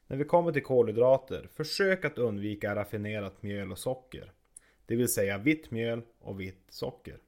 När 0.07 0.17
vi 0.17 0.23
kommer 0.23 0.51
till 0.51 0.63
kolhydrater, 0.63 1.49
försök 1.53 2.05
att 2.05 2.17
undvika 2.17 2.75
raffinerat 2.75 3.43
mjöl 3.43 3.71
och 3.71 3.79
socker. 3.79 4.31
Det 4.85 4.95
vill 4.95 5.13
säga 5.13 5.37
vitt 5.37 5.71
mjöl 5.71 6.01
och 6.19 6.39
vitt 6.39 6.65
socker. 6.69 7.19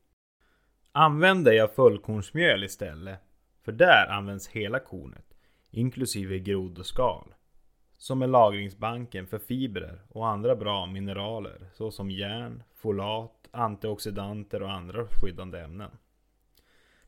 Använd 0.96 1.46
dig 1.46 1.62
av 1.62 1.68
fullkornsmjöl 1.68 2.64
istället. 2.64 3.20
För 3.64 3.72
där 3.72 4.08
används 4.08 4.48
hela 4.48 4.80
kornet, 4.80 5.26
inklusive 5.72 6.40
grod 6.40 6.80
och 6.80 6.86
skal. 6.86 7.34
Som 7.98 8.22
är 8.22 8.28
lagringsbanken 8.28 9.28
för 9.28 9.40
fibrer 9.40 10.02
och 10.10 10.28
andra 10.28 10.56
bra 10.56 10.86
mineraler 10.86 11.70
såsom 11.74 12.12
järn, 12.12 12.64
folat, 12.76 13.50
antioxidanter 13.52 14.62
och 14.62 14.72
andra 14.72 15.08
skyddande 15.08 15.60
ämnen. 15.60 15.92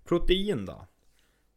Protein 0.04 0.66
då? 0.66 0.88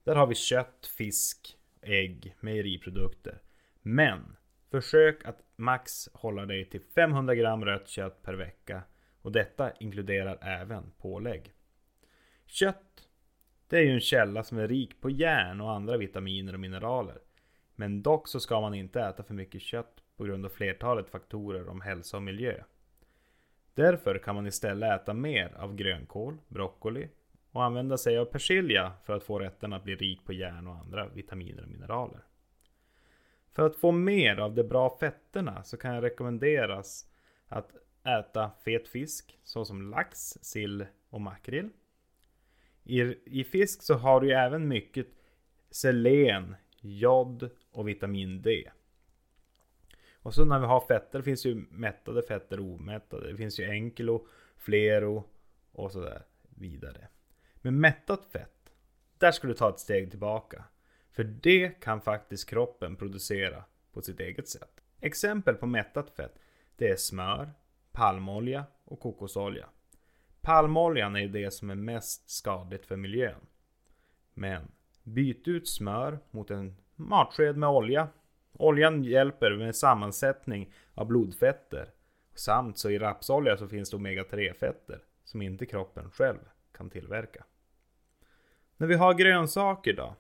Där 0.05 0.15
har 0.15 0.27
vi 0.27 0.35
kött, 0.35 0.91
fisk, 0.99 1.57
ägg, 1.83 2.35
mejeriprodukter. 2.41 3.43
Men 3.83 4.37
försök 4.71 5.25
att 5.25 5.43
max 5.57 6.09
hålla 6.13 6.47
dig 6.47 6.65
till 6.65 6.83
500 6.95 7.35
gram 7.35 7.65
rött 7.65 7.89
kött 7.89 8.23
per 8.23 8.35
vecka 8.35 8.83
och 9.23 9.33
detta 9.33 9.73
inkluderar 9.73 10.39
även 10.43 10.91
pålägg. 10.99 11.55
Kött, 12.51 13.09
det 13.69 13.77
är 13.77 13.83
ju 13.83 13.91
en 13.91 14.01
källa 14.01 14.45
som 14.45 14.59
är 14.59 14.69
rik 14.69 15.01
på 15.01 15.11
järn 15.11 15.61
och 15.61 15.73
andra 15.73 15.97
vitaminer 15.97 16.53
och 16.53 16.61
mineraler. 16.61 17.19
Men 17.75 18.03
dock 18.03 18.29
så 18.29 18.41
ska 18.41 18.61
man 18.61 18.75
inte 18.75 19.01
äta 19.01 19.23
för 19.23 19.35
mycket 19.35 19.63
kött 19.63 20.03
på 20.17 20.25
grund 20.25 20.45
av 20.45 20.49
flertalet 20.49 21.11
faktorer 21.11 21.69
om 21.69 21.81
hälsa 21.81 22.17
och 22.17 22.23
miljö. 22.23 22.63
Därför 23.75 24.19
kan 24.19 24.35
man 24.35 24.47
istället 24.47 25.01
äta 25.01 25.15
mer 25.15 25.55
av 25.57 25.75
grönkål, 25.75 26.39
broccoli 26.49 27.09
och 27.53 27.65
använda 27.65 27.99
sig 27.99 28.19
av 28.19 28.25
persilja 28.25 28.93
för 29.05 29.17
att 29.17 29.25
få 29.25 29.39
rätten 29.39 29.73
att 29.73 29.85
bli 29.85 29.97
rik 29.97 30.25
på 30.25 30.33
järn 30.33 30.67
och 30.67 30.77
andra 30.77 31.09
vitaminer 31.09 31.63
och 31.63 31.69
mineraler. 31.69 32.21
För 33.53 33.67
att 33.67 33.77
få 33.77 33.93
mer 33.93 34.37
av 34.37 34.55
de 34.55 34.63
bra 34.63 34.99
fetterna 35.01 35.63
så 35.63 35.77
kan 35.77 35.95
jag 35.95 36.05
rekommenderas 36.05 37.07
att 37.49 37.73
äta 38.05 38.51
fet 38.65 38.89
fisk 38.89 39.39
såsom 39.43 39.91
lax, 39.91 40.19
sill 40.43 40.87
och 41.11 41.21
makrill. 41.21 41.71
I, 42.89 43.19
I 43.25 43.45
fisk 43.45 43.83
så 43.83 43.95
har 43.95 44.21
du 44.21 44.27
ju 44.27 44.33
även 44.33 44.69
mycket 44.69 45.07
selen, 45.71 46.57
jod 46.81 47.51
och 47.71 47.89
vitamin 47.89 48.43
D. 48.43 48.71
Och 50.13 50.35
så 50.35 50.45
när 50.45 50.59
vi 50.59 50.67
har 50.67 50.81
fetter 50.81 51.23
finns 51.23 51.47
ju 51.47 51.55
mättade 51.55 52.23
fetter 52.23 52.61
och 52.61 52.67
omättade. 52.67 53.31
Det 53.31 53.37
finns 53.37 53.61
ju 53.61 53.71
enkelo, 53.71 54.27
flero 54.57 55.25
och 55.73 55.93
sådär 55.93 56.23
vidare. 56.49 57.09
Men 57.55 57.81
mättat 57.81 58.25
fett, 58.25 58.73
där 59.19 59.33
ska 59.33 59.49
du 59.49 59.55
ta 59.55 59.69
ett 59.69 59.81
steg 59.81 60.11
tillbaka. 60.11 60.65
För 61.11 61.25
det 61.25 61.81
kan 61.81 62.01
faktiskt 62.01 62.51
kroppen 62.51 62.97
producera 62.97 63.65
på 63.93 64.03
sitt 64.03 64.21
eget 64.21 64.49
sätt. 64.49 64.81
Exempel 65.01 65.55
på 65.55 65.67
mättat 65.67 66.11
fett, 66.11 66.39
det 66.77 66.89
är 66.89 66.97
smör, 66.97 67.51
palmolja 67.93 68.65
och 68.85 69.01
kokosolja. 69.01 69.69
Palmoljan 70.49 71.17
är 71.17 71.29
det 71.29 71.51
som 71.51 71.71
är 71.71 71.75
mest 71.75 72.31
skadligt 72.31 72.87
för 72.87 72.97
miljön. 72.97 73.41
Men 74.35 74.63
byt 75.03 75.49
ut 75.49 75.69
smör 75.69 76.19
mot 76.31 76.51
en 76.51 76.77
matsked 76.95 77.57
med 77.57 77.69
olja. 77.69 78.09
Oljan 78.53 79.05
hjälper 79.05 79.57
med 79.57 79.77
sammansättning 79.77 80.73
av 80.95 81.07
blodfetter. 81.07 81.91
Samt 82.35 82.79
så 82.79 82.91
i 82.91 82.99
rapsolja 82.99 83.57
så 83.57 83.69
finns 83.69 83.91
det 83.91 83.97
omega-3 83.97 84.53
fetter 84.53 85.03
som 85.25 85.43
inte 85.43 85.67
kroppen 85.67 86.11
själv 86.11 86.39
kan 86.73 86.91
tillverka. 86.91 87.45
När 88.77 88.87
vi 88.87 88.95
har 88.95 89.15
grönsaker 89.15 89.93
då? 89.93 90.17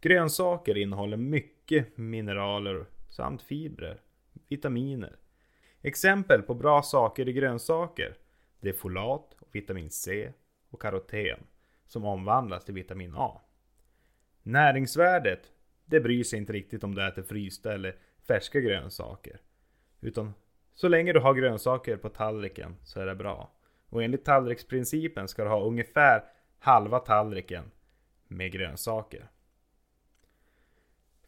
Grönsaker 0.00 0.76
innehåller 0.76 1.16
mycket 1.16 1.96
mineraler 1.98 2.86
samt 3.08 3.42
fibrer, 3.42 4.00
vitaminer. 4.48 5.16
Exempel 5.82 6.42
på 6.42 6.54
bra 6.54 6.82
saker 6.82 7.28
i 7.28 7.32
grönsaker 7.32 8.16
det 8.62 8.68
är 8.68 8.72
folat, 8.72 9.34
vitamin 9.52 9.90
C 9.90 10.32
och 10.70 10.82
karoten 10.82 11.46
som 11.86 12.04
omvandlas 12.04 12.64
till 12.64 12.74
vitamin 12.74 13.14
A. 13.16 13.40
Näringsvärdet, 14.42 15.52
det 15.84 16.00
bryr 16.00 16.24
sig 16.24 16.38
inte 16.38 16.52
riktigt 16.52 16.84
om 16.84 16.94
du 16.94 17.06
äter 17.08 17.22
frysta 17.22 17.72
eller 17.72 17.96
färska 18.26 18.60
grönsaker. 18.60 19.40
Utan 20.00 20.34
så 20.74 20.88
länge 20.88 21.12
du 21.12 21.20
har 21.20 21.34
grönsaker 21.34 21.96
på 21.96 22.08
tallriken 22.08 22.76
så 22.82 23.00
är 23.00 23.06
det 23.06 23.14
bra. 23.14 23.52
Och 23.88 24.02
enligt 24.02 24.24
tallriksprincipen 24.24 25.28
ska 25.28 25.44
du 25.44 25.50
ha 25.50 25.64
ungefär 25.64 26.24
halva 26.58 26.98
tallriken 26.98 27.70
med 28.28 28.52
grönsaker. 28.52 29.28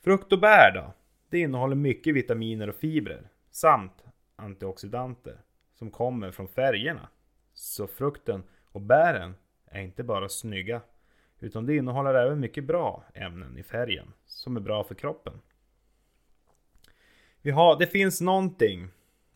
Frukt 0.01 0.33
och 0.33 0.41
bär 0.41 0.73
då? 0.75 0.93
Det 1.29 1.39
innehåller 1.39 1.77
mycket 1.77 2.15
vitaminer 2.15 2.69
och 2.69 2.75
fibrer 2.75 3.29
samt 3.51 4.05
antioxidanter 4.37 5.41
som 5.75 5.91
kommer 5.91 6.31
från 6.31 6.49
färgerna. 6.49 7.09
Så 7.55 7.87
frukten 7.87 8.43
och 8.73 8.81
bären 8.81 9.35
är 9.67 9.81
inte 9.81 10.03
bara 10.03 10.29
snygga 10.29 10.81
utan 11.41 11.67
det 11.67 11.77
innehåller 11.77 12.15
även 12.15 12.41
mycket 12.41 12.65
bra 12.65 13.05
ämnen 13.15 13.59
i 13.59 13.63
färgen 13.63 14.13
som 14.27 14.57
är 14.57 14.61
bra 14.61 14.85
för 14.85 14.95
kroppen. 14.95 15.41
Vi 17.43 17.51
har, 17.51 17.79
det 17.79 17.87
finns 17.87 18.21
någonting 18.21 18.89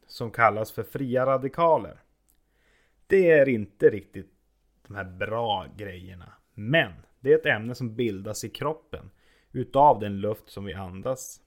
som 0.07 0.31
kallas 0.31 0.73
för 0.73 0.83
fria 0.83 1.27
radikaler. 1.27 2.03
Det 3.07 3.31
är 3.31 3.49
inte 3.49 3.91
riktigt 3.91 4.31
de 4.87 4.97
här 4.97 5.05
bra 5.05 5.67
grejerna. 5.77 6.33
Men 6.55 6.93
det 7.21 7.33
är 7.33 7.39
ett 7.39 7.47
ämne 7.47 7.75
som 7.75 7.95
bildas 7.95 8.45
i 8.45 8.51
kroppen 8.51 9.11
utav 9.53 10.01
den 10.01 10.21
luft 10.21 10.49
som 10.51 10.65
vi 10.65 10.75
andas. 10.75 11.41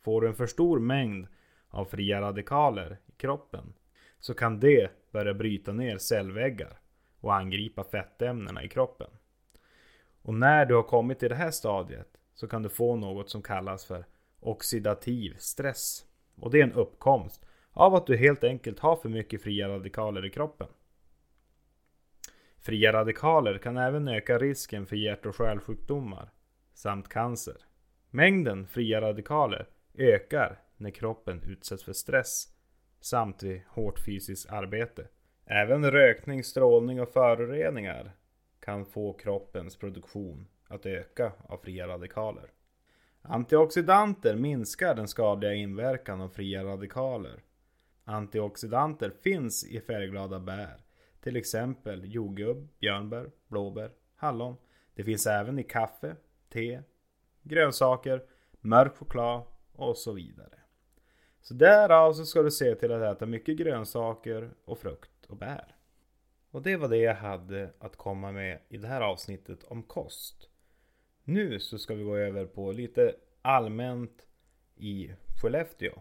Får 0.00 0.20
du 0.20 0.28
en 0.28 0.34
för 0.34 0.46
stor 0.46 0.78
mängd 0.78 1.26
av 1.68 1.84
fria 1.84 2.20
radikaler 2.20 2.98
i 3.06 3.12
kroppen 3.12 3.74
så 4.20 4.34
kan 4.34 4.60
det 4.60 4.90
börja 5.12 5.34
bryta 5.34 5.72
ner 5.72 5.98
cellväggar 5.98 6.80
och 7.20 7.34
angripa 7.34 7.84
fettämnena 7.84 8.64
i 8.64 8.68
kroppen. 8.68 9.10
Och 10.22 10.34
när 10.34 10.66
du 10.66 10.74
har 10.74 10.82
kommit 10.82 11.18
till 11.18 11.28
det 11.28 11.34
här 11.34 11.50
stadiet 11.50 12.08
så 12.34 12.48
kan 12.48 12.62
du 12.62 12.68
få 12.68 12.96
något 12.96 13.30
som 13.30 13.42
kallas 13.42 13.84
för 13.84 14.04
oxidativ 14.40 15.36
stress. 15.38 16.04
Och 16.34 16.50
det 16.50 16.60
är 16.60 16.64
en 16.64 16.72
uppkomst 16.72 17.46
av 17.72 17.94
att 17.94 18.06
du 18.06 18.16
helt 18.16 18.44
enkelt 18.44 18.78
har 18.78 18.96
för 18.96 19.08
mycket 19.08 19.42
fria 19.42 19.68
radikaler 19.68 20.26
i 20.26 20.30
kroppen. 20.30 20.68
Fria 22.60 22.92
radikaler 22.92 23.58
kan 23.58 23.76
även 23.76 24.08
öka 24.08 24.38
risken 24.38 24.86
för 24.86 24.96
hjärt 24.96 25.26
och 25.26 25.34
kärlsjukdomar 25.34 26.30
samt 26.74 27.08
cancer. 27.08 27.56
Mängden 28.10 28.66
fria 28.66 29.00
radikaler 29.00 29.68
ökar 29.94 30.62
när 30.76 30.90
kroppen 30.90 31.42
utsätts 31.42 31.84
för 31.84 31.92
stress 31.92 32.57
samt 33.00 33.42
vid 33.42 33.60
hårt 33.68 34.00
fysiskt 34.06 34.50
arbete. 34.50 35.08
Även 35.46 35.90
rökning, 35.90 36.44
strålning 36.44 37.00
och 37.00 37.08
föroreningar 37.08 38.12
kan 38.60 38.86
få 38.86 39.12
kroppens 39.12 39.76
produktion 39.76 40.48
att 40.68 40.86
öka 40.86 41.32
av 41.46 41.58
fria 41.58 41.88
radikaler. 41.88 42.50
Antioxidanter 43.22 44.36
minskar 44.36 44.94
den 44.94 45.08
skadliga 45.08 45.54
inverkan 45.54 46.20
av 46.20 46.28
fria 46.28 46.64
radikaler. 46.64 47.42
Antioxidanter 48.04 49.10
finns 49.10 49.64
i 49.64 49.80
färgglada 49.80 50.40
bär, 50.40 50.84
till 51.20 51.36
exempel 51.36 52.14
jordgubb, 52.14 52.68
björnbär, 52.78 53.30
blåbär, 53.48 53.90
hallon. 54.16 54.56
Det 54.94 55.04
finns 55.04 55.26
även 55.26 55.58
i 55.58 55.64
kaffe, 55.64 56.16
te, 56.48 56.82
grönsaker, 57.42 58.22
mörk 58.60 58.96
choklad 58.96 59.42
och 59.72 59.96
så 59.96 60.12
vidare. 60.12 60.58
Så 61.48 61.54
därav 61.54 62.12
så 62.12 62.26
ska 62.26 62.42
du 62.42 62.50
se 62.50 62.74
till 62.74 62.92
att 62.92 63.16
äta 63.16 63.26
mycket 63.26 63.56
grönsaker 63.56 64.50
och 64.64 64.78
frukt 64.78 65.26
och 65.28 65.36
bär. 65.36 65.76
Och 66.50 66.62
det 66.62 66.76
var 66.76 66.88
det 66.88 66.96
jag 66.96 67.14
hade 67.14 67.70
att 67.78 67.96
komma 67.96 68.32
med 68.32 68.58
i 68.68 68.76
det 68.76 68.88
här 68.88 69.00
avsnittet 69.00 69.64
om 69.64 69.82
kost. 69.82 70.48
Nu 71.24 71.60
så 71.60 71.78
ska 71.78 71.94
vi 71.94 72.04
gå 72.04 72.16
över 72.16 72.46
på 72.46 72.72
lite 72.72 73.14
allmänt 73.42 74.26
i 74.76 75.10
Skellefteå. 75.42 75.92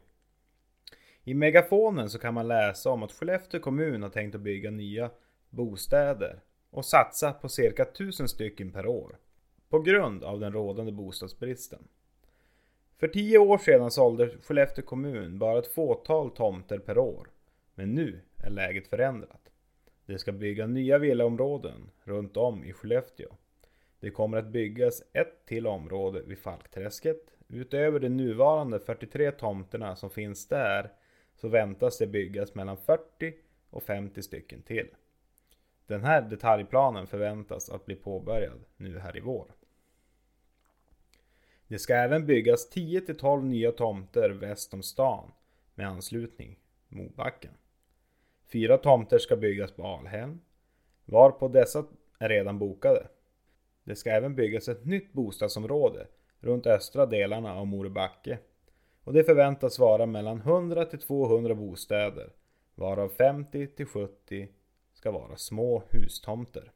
I 1.24 1.34
megafonen 1.34 2.10
så 2.10 2.20
kan 2.20 2.34
man 2.34 2.48
läsa 2.48 2.89
om 2.89 3.04
att 3.04 3.12
Skellefteå 3.12 3.60
kommun 3.60 4.04
har 4.04 4.10
tänkt 4.10 4.36
att 4.36 4.42
bygga 4.42 4.72
nya 4.72 5.10
bostäder 5.50 6.39
och 6.70 6.86
satsa 6.86 7.34
på 7.34 7.50
cirka 7.50 7.84
1000 7.84 8.27
stycken 8.27 8.72
per 8.72 8.88
år. 8.88 9.18
På 9.70 9.80
grund 9.80 10.24
av 10.24 10.39
den 10.39 10.54
rådande 10.54 10.92
bostadsbristen. 10.92 11.88
För 13.00 13.08
tio 13.08 13.38
år 13.38 13.58
sedan 13.58 13.92
sålde 13.92 14.30
Skellefteå 14.30 14.86
kommun 14.86 15.39
bara 15.39 15.60
ett 15.60 15.74
fåtal 15.74 16.32
tomter 16.32 16.80
per 16.80 16.98
år. 16.98 17.30
Men 17.75 17.96
nu 17.96 18.22
är 18.38 18.50
läget 18.50 18.88
förändrat. 18.88 19.51
Det 20.06 20.18
ska 20.18 20.32
bygga 20.32 20.68
nya 20.68 20.98
villaområden 20.98 21.92
runt 22.04 22.38
om 22.38 22.63
i 22.63 22.74
Skellefteå. 22.74 23.30
Det 24.00 24.10
kommer 24.10 24.38
att 24.38 24.48
byggas 24.48 25.04
ett 25.13 25.46
till 25.46 25.68
område 25.68 26.22
vid 26.25 26.39
Falkträsket. 26.39 27.34
Utöver 27.48 28.00
de 28.00 28.10
nuvarande 28.10 28.80
43 28.80 29.32
tomterna 29.32 29.96
som 29.96 30.10
finns 30.10 30.48
där 30.48 30.92
så 31.36 31.48
väntas 31.48 31.98
det 31.98 32.08
byggas 32.08 32.56
mellan 32.56 32.77
40 32.77 33.34
och 33.70 33.84
50 33.84 34.22
stycken 34.22 34.62
till. 34.62 34.88
Den 35.88 36.04
här 36.04 36.22
detaljplanen 36.22 37.08
förväntas 37.08 37.70
att 37.70 37.86
bli 37.86 37.96
påbörjad 37.96 38.66
nu 38.77 39.00
här 39.00 39.18
i 39.18 39.20
vår. 39.20 39.51
Det 41.67 41.80
ska 41.80 41.95
även 41.95 42.25
byggas 42.25 42.69
10 42.69 43.01
till 43.01 43.17
12 43.17 43.45
nya 43.45 43.71
tomter 43.71 44.30
väst 44.30 44.73
om 44.73 44.84
stan 44.84 45.32
med 45.75 45.88
anslutning 45.88 46.60
Mobacken. 46.88 47.51
Fyra 48.51 48.77
tomter 48.77 49.17
ska 49.17 49.36
byggas 49.36 49.71
på 49.71 49.88
Alhem, 49.88 50.39
varpå 51.06 51.47
dessa 51.47 51.86
är 52.19 52.30
redan 52.30 52.60
bokade. 52.60 53.08
Det 53.84 53.95
ska 53.95 54.10
även 54.10 54.36
byggas 54.36 54.67
ett 54.67 54.86
nytt 54.86 55.13
bostadsområde 55.13 56.08
runt 56.39 56.67
östra 56.67 57.06
delarna 57.06 57.56
av 57.56 57.67
Morebacke 57.67 58.39
och 59.03 59.13
det 59.13 59.23
förväntas 59.23 59.80
vara 59.80 60.06
mellan 60.06 60.38
100 60.38 60.86
till 60.86 60.99
200 60.99 61.56
bostäder 61.56 62.30
varav 62.75 63.10
50 63.10 63.67
till 63.67 63.86
70 63.86 64.47
ska 64.93 65.12
vara 65.12 65.38
små 65.38 65.84
hustomter. 65.89 66.71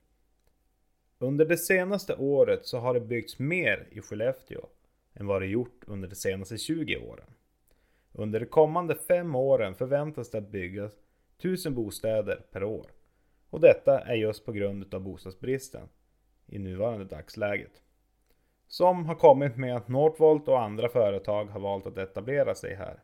Under 1.20 1.46
det 1.46 1.58
senaste 1.58 2.16
året 2.16 2.66
så 2.66 2.78
har 2.78 2.94
det 2.94 3.00
byggts 3.00 3.40
mer 3.40 3.88
i 3.92 4.02
Skellefteå 4.02 4.66
än 5.14 5.28
vad 5.28 5.42
det 5.42 5.48
gjort 5.48 5.84
under 5.88 6.08
de 6.08 6.16
senaste 6.16 6.58
20 6.58 6.98
åren. 6.98 7.28
Under 8.14 8.40
de 8.40 8.46
kommande 8.46 8.96
fem 8.96 9.36
åren 9.36 9.76
förväntas 9.76 10.32
det 10.32 10.38
att 10.38 10.52
byggas 10.52 10.94
1000 11.38 11.76
bostäder 11.76 12.46
per 12.52 12.64
år. 12.64 12.92
Och 13.50 13.60
detta 13.60 14.00
är 14.00 14.16
just 14.16 14.46
på 14.46 14.52
grund 14.52 14.94
av 14.94 15.02
bostadsbristen 15.02 15.90
i 16.48 16.60
nuvarande 16.60 17.06
dagsläget. 17.06 17.82
Som 18.68 19.06
har 19.06 19.16
kommit 19.16 19.58
med 19.58 19.76
att 19.76 19.88
Northvolt 19.88 20.48
och 20.48 20.62
andra 20.62 20.90
företag 20.90 21.46
har 21.46 21.60
valt 21.60 21.88
att 21.88 21.98
etablera 21.98 22.56
sig 22.56 22.76
här. 22.76 23.04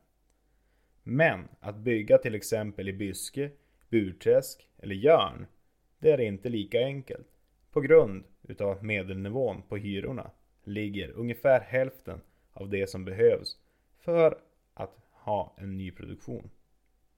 Men 1.04 1.48
att 1.60 1.76
bygga 1.76 2.17
till 2.17 2.36
exempel 2.36 2.89
i 2.89 2.93
Byske, 2.93 3.52
Burträsk 3.89 4.70
eller 4.78 4.96
Jörn, 4.96 5.46
det 6.00 6.12
är 6.12 6.22
inte 6.22 6.50
lika 6.50 6.80
enkelt. 6.80 7.28
På 7.72 7.82
grund 7.82 8.24
utav 8.43 8.84
medelnivån 8.84 9.62
på 9.62 9.78
hyrorna 9.78 10.32
ligger 10.67 11.12
ungefär 11.12 11.60
hälften 11.60 12.21
av 12.53 12.69
det 12.69 12.89
som 12.89 13.06
behövs 13.06 13.58
för 13.99 14.38
att 14.73 14.97
ha 15.12 15.56
en 15.58 15.77
ny 15.77 15.91
produktion. 15.91 16.49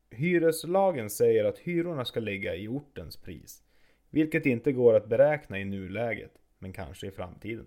Hyreslagen 0.10 1.10
säger 1.10 1.46
att 1.46 1.58
hyrorna 1.58 2.06
ska 2.06 2.20
ligga 2.20 2.56
i 2.56 2.68
ortens 2.68 3.18
pris, 3.18 3.64
vilket 4.10 4.46
inte 4.46 4.72
går 4.72 4.94
att 4.94 5.10
beräkna 5.10 5.60
i 5.60 5.66
nuläget, 5.66 6.32
men 6.60 6.74
kanske 6.74 7.08
i 7.08 7.12
framtiden. 7.12 7.66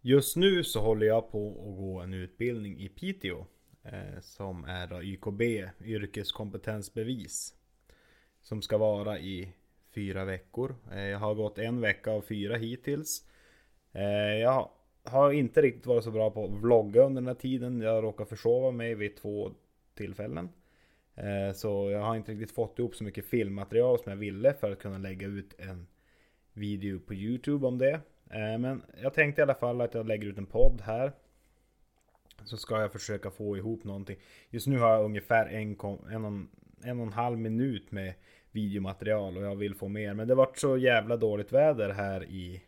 Just 0.00 0.36
nu 0.36 0.64
så 0.64 0.80
håller 0.80 1.06
jag 1.06 1.30
på 1.30 1.48
att 1.48 1.76
gå 1.76 2.00
en 2.00 2.14
utbildning 2.14 2.80
i 2.80 2.88
Piteå 2.88 3.46
eh, 3.82 4.20
som 4.20 4.64
är 4.64 4.86
då 4.86 5.02
YKB, 5.02 5.70
yrkeskompetensbevis. 5.84 7.54
Som 8.42 8.62
ska 8.62 8.78
vara 8.78 9.18
i 9.18 9.52
fyra 9.94 10.24
veckor. 10.24 10.76
Eh, 10.92 11.00
jag 11.00 11.18
har 11.18 11.34
gått 11.34 11.58
en 11.58 11.80
vecka 11.80 12.10
av 12.10 12.20
fyra 12.20 12.56
hittills. 12.56 13.24
Eh, 13.96 14.38
jag 14.40 14.68
har 15.04 15.32
inte 15.32 15.62
riktigt 15.62 15.86
varit 15.86 16.04
så 16.04 16.10
bra 16.10 16.30
på 16.30 16.44
att 16.44 16.50
vlogga 16.50 17.02
under 17.02 17.22
den 17.22 17.28
här 17.28 17.34
tiden. 17.34 17.80
Jag 17.80 18.04
råkar 18.04 18.24
försova 18.24 18.70
mig 18.70 18.94
vid 18.94 19.16
två 19.16 19.50
tillfällen. 19.94 20.48
Eh, 21.14 21.52
så 21.54 21.90
jag 21.90 22.00
har 22.00 22.16
inte 22.16 22.32
riktigt 22.32 22.50
fått 22.50 22.78
ihop 22.78 22.94
så 22.94 23.04
mycket 23.04 23.26
filmmaterial 23.26 23.98
som 23.98 24.10
jag 24.10 24.16
ville 24.16 24.54
för 24.54 24.72
att 24.72 24.78
kunna 24.78 24.98
lägga 24.98 25.26
ut 25.26 25.54
en 25.58 25.86
video 26.52 26.98
på 26.98 27.14
Youtube 27.14 27.66
om 27.66 27.78
det. 27.78 28.00
Eh, 28.30 28.58
men 28.58 28.82
jag 29.02 29.14
tänkte 29.14 29.40
i 29.40 29.42
alla 29.42 29.54
fall 29.54 29.80
att 29.80 29.94
jag 29.94 30.08
lägger 30.08 30.28
ut 30.28 30.38
en 30.38 30.46
podd 30.46 30.80
här. 30.84 31.12
Så 32.44 32.56
ska 32.56 32.80
jag 32.80 32.92
försöka 32.92 33.30
få 33.30 33.56
ihop 33.56 33.84
någonting. 33.84 34.16
Just 34.50 34.66
nu 34.66 34.78
har 34.78 34.90
jag 34.90 35.04
ungefär 35.04 35.46
en, 35.46 35.76
en, 36.10 36.24
och, 36.24 36.46
en 36.84 37.00
och 37.00 37.06
en 37.06 37.12
halv 37.12 37.38
minut 37.38 37.92
med 37.92 38.14
videomaterial 38.50 39.36
och 39.36 39.42
jag 39.42 39.56
vill 39.56 39.74
få 39.74 39.88
mer. 39.88 40.14
Men 40.14 40.28
det 40.28 40.34
vart 40.34 40.58
så 40.58 40.76
jävla 40.76 41.16
dåligt 41.16 41.52
väder 41.52 41.90
här 41.90 42.24
i 42.24 42.62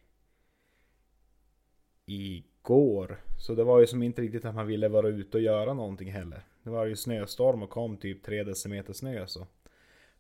igår. 2.08 3.20
Så 3.38 3.54
det 3.54 3.64
var 3.64 3.80
ju 3.80 3.86
som 3.86 4.02
inte 4.02 4.22
riktigt 4.22 4.44
att 4.44 4.54
man 4.54 4.66
ville 4.66 4.88
vara 4.88 5.08
ute 5.08 5.36
och 5.36 5.42
göra 5.42 5.74
någonting 5.74 6.12
heller. 6.12 6.42
Det 6.62 6.70
var 6.70 6.84
ju 6.84 6.96
snöstorm 6.96 7.62
och 7.62 7.70
kom 7.70 7.96
typ 7.96 8.22
3 8.22 8.44
decimeter 8.44 8.92
snö 8.92 9.26
så. 9.26 9.46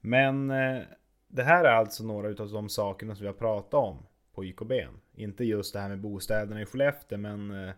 Men 0.00 0.50
eh, 0.50 0.82
det 1.28 1.42
här 1.42 1.64
är 1.64 1.72
alltså 1.72 2.04
några 2.04 2.28
utav 2.28 2.50
de 2.50 2.68
sakerna 2.68 3.14
som 3.14 3.22
vi 3.22 3.26
har 3.26 3.34
pratat 3.34 3.74
om 3.74 4.06
på 4.34 4.44
YKB. 4.44 4.72
Inte 5.14 5.44
just 5.44 5.72
det 5.72 5.80
här 5.80 5.88
med 5.88 6.00
bostäderna 6.00 6.62
i 6.62 6.66
Skellefteå 6.66 7.18
men 7.18 7.50
eh, 7.50 7.74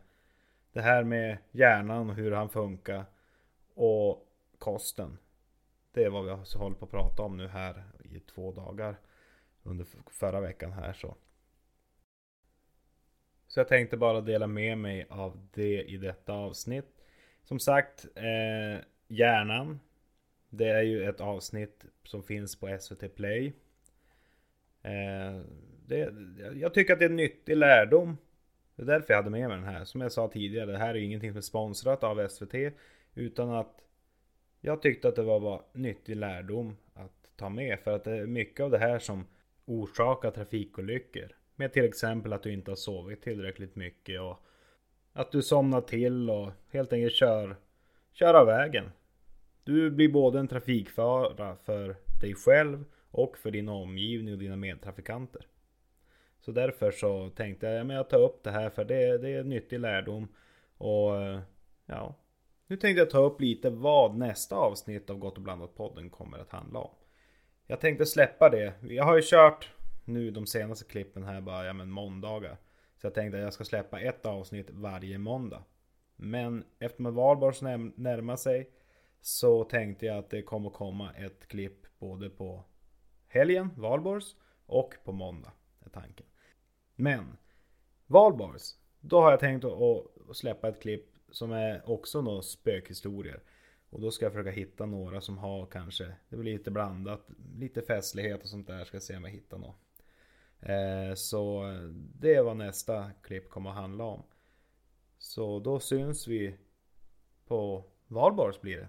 det 0.72 0.80
här 0.80 1.04
med 1.04 1.38
hjärnan 1.50 2.10
och 2.10 2.16
hur 2.16 2.32
han 2.32 2.48
funkar. 2.48 3.04
Och 3.74 4.26
kosten. 4.58 5.18
Det 5.92 6.04
är 6.04 6.10
vad 6.10 6.24
vi 6.24 6.30
har 6.30 6.58
hållit 6.58 6.78
på 6.78 6.84
att 6.84 6.90
prata 6.90 7.22
om 7.22 7.36
nu 7.36 7.48
här 7.48 7.84
i 8.04 8.20
två 8.20 8.52
dagar. 8.52 8.96
Under 9.62 9.86
förra 10.06 10.40
veckan 10.40 10.72
här 10.72 10.92
så. 10.92 11.16
Så 13.50 13.60
jag 13.60 13.68
tänkte 13.68 13.96
bara 13.96 14.20
dela 14.20 14.46
med 14.46 14.78
mig 14.78 15.06
av 15.08 15.48
det 15.54 15.82
i 15.82 15.96
detta 15.96 16.32
avsnitt. 16.32 16.86
Som 17.42 17.58
sagt, 17.58 18.06
eh, 18.14 18.84
Hjärnan. 19.08 19.80
Det 20.50 20.68
är 20.68 20.82
ju 20.82 21.04
ett 21.04 21.20
avsnitt 21.20 21.84
som 22.04 22.22
finns 22.22 22.60
på 22.60 22.78
SVT 22.80 23.14
Play. 23.14 23.52
Eh, 24.82 25.40
det, 25.86 26.14
jag 26.54 26.74
tycker 26.74 26.92
att 26.92 26.98
det 26.98 27.04
är 27.04 27.10
en 27.10 27.16
nyttig 27.16 27.56
lärdom. 27.56 28.16
Det 28.76 28.82
är 28.82 28.86
därför 28.86 29.12
jag 29.12 29.18
hade 29.18 29.30
med 29.30 29.48
mig 29.48 29.56
den 29.56 29.66
här. 29.66 29.84
Som 29.84 30.00
jag 30.00 30.12
sa 30.12 30.28
tidigare, 30.28 30.72
det 30.72 30.78
här 30.78 30.94
är 30.94 30.98
ingenting 30.98 31.30
som 31.30 31.38
är 31.38 31.42
sponsrat 31.42 32.04
av 32.04 32.28
SVT. 32.28 32.54
Utan 33.14 33.50
att 33.50 33.80
jag 34.60 34.82
tyckte 34.82 35.08
att 35.08 35.16
det 35.16 35.22
var 35.22 35.40
bara 35.40 35.62
nyttig 35.72 36.16
lärdom 36.16 36.76
att 36.94 37.30
ta 37.36 37.48
med. 37.48 37.80
För 37.80 37.96
att 37.96 38.04
det 38.04 38.12
är 38.12 38.26
mycket 38.26 38.64
av 38.64 38.70
det 38.70 38.78
här 38.78 38.98
som 38.98 39.26
orsakar 39.64 40.30
trafikolyckor. 40.30 41.39
Med 41.60 41.72
till 41.72 41.84
exempel 41.84 42.32
att 42.32 42.42
du 42.42 42.52
inte 42.52 42.70
har 42.70 42.76
sovit 42.76 43.22
tillräckligt 43.22 43.76
mycket 43.76 44.20
och 44.20 44.36
Att 45.12 45.32
du 45.32 45.42
somnar 45.42 45.80
till 45.80 46.30
och 46.30 46.52
helt 46.68 46.92
enkelt 46.92 47.14
kör, 47.14 47.56
kör 48.12 48.34
av 48.34 48.46
vägen. 48.46 48.90
Du 49.64 49.90
blir 49.90 50.08
både 50.08 50.38
en 50.38 50.48
trafikfara 50.48 51.56
för 51.56 51.96
dig 52.20 52.34
själv 52.34 52.84
och 53.10 53.38
för 53.38 53.50
din 53.50 53.68
omgivning 53.68 54.34
och 54.34 54.38
dina 54.38 54.56
medtrafikanter. 54.56 55.46
Så 56.40 56.52
därför 56.52 56.90
så 56.90 57.30
tänkte 57.30 57.66
jag 57.66 57.86
att 57.86 57.94
jag 57.94 58.08
tar 58.08 58.22
upp 58.22 58.42
det 58.42 58.50
här 58.50 58.70
för 58.70 58.84
det, 58.84 59.18
det 59.18 59.30
är 59.30 59.44
nyttig 59.44 59.80
lärdom. 59.80 60.28
Och 60.78 61.12
ja, 61.86 62.14
nu 62.66 62.76
tänkte 62.76 63.00
jag 63.00 63.10
ta 63.10 63.18
upp 63.18 63.40
lite 63.40 63.70
vad 63.70 64.16
nästa 64.16 64.56
avsnitt 64.56 65.10
av 65.10 65.18
Gott 65.18 65.36
och 65.36 65.42
blandat 65.42 65.74
podden 65.74 66.10
kommer 66.10 66.38
att 66.38 66.50
handla 66.50 66.78
om. 66.78 66.94
Jag 67.66 67.80
tänkte 67.80 68.06
släppa 68.06 68.48
det. 68.48 68.72
Jag 68.82 69.04
har 69.04 69.16
ju 69.16 69.22
kört 69.24 69.70
nu 70.10 70.30
de 70.30 70.46
senaste 70.46 70.84
klippen 70.84 71.22
här 71.22 71.40
bara, 71.40 71.66
ja 71.66 71.72
men 71.72 71.90
måndagar. 71.90 72.56
Så 72.96 73.06
jag 73.06 73.14
tänkte 73.14 73.38
att 73.38 73.44
jag 73.44 73.52
ska 73.52 73.64
släppa 73.64 74.00
ett 74.00 74.26
avsnitt 74.26 74.70
varje 74.70 75.18
måndag. 75.18 75.64
Men 76.16 76.64
eftersom 76.78 77.06
att 77.06 77.14
Valborgs 77.14 77.62
närmar 77.96 78.36
sig 78.36 78.70
så 79.20 79.64
tänkte 79.64 80.06
jag 80.06 80.18
att 80.18 80.30
det 80.30 80.42
kommer 80.42 80.70
komma 80.70 81.12
ett 81.12 81.48
klipp 81.48 81.86
både 81.98 82.30
på 82.30 82.64
helgen, 83.28 83.70
Valborgs, 83.76 84.36
och 84.66 84.94
på 85.04 85.12
måndag. 85.12 85.52
Är 85.84 85.90
tanken. 85.90 86.26
Men 86.94 87.36
Valborgs, 88.06 88.78
då 89.00 89.20
har 89.20 89.30
jag 89.30 89.40
tänkt 89.40 89.64
att 89.64 90.36
släppa 90.36 90.68
ett 90.68 90.82
klipp 90.82 91.06
som 91.30 91.52
är 91.52 91.90
också 91.90 92.22
några 92.22 92.42
spökhistorier. 92.42 93.42
Och 93.90 94.00
då 94.00 94.10
ska 94.10 94.24
jag 94.24 94.32
försöka 94.32 94.50
hitta 94.50 94.86
några 94.86 95.20
som 95.20 95.38
har 95.38 95.66
kanske, 95.66 96.14
det 96.28 96.36
blir 96.36 96.52
lite 96.52 96.70
blandat, 96.70 97.30
lite 97.58 97.82
festlighet 97.82 98.42
och 98.42 98.48
sånt 98.48 98.66
där. 98.66 98.84
Ska 98.84 99.00
se 99.00 99.16
om 99.16 99.24
jag 99.24 99.30
hittar 99.30 99.58
något. 99.58 99.76
Eh, 100.62 101.14
så 101.14 101.64
det 102.14 102.34
är 102.34 102.42
vad 102.42 102.56
nästa 102.56 103.10
klipp 103.22 103.50
kommer 103.50 103.70
att 103.70 103.76
handla 103.76 104.04
om. 104.04 104.22
Så 105.18 105.58
då 105.58 105.80
syns 105.80 106.28
vi 106.28 106.56
på 107.46 107.84
Valborgs 108.06 108.60
blir 108.60 108.76
det. 108.76 108.88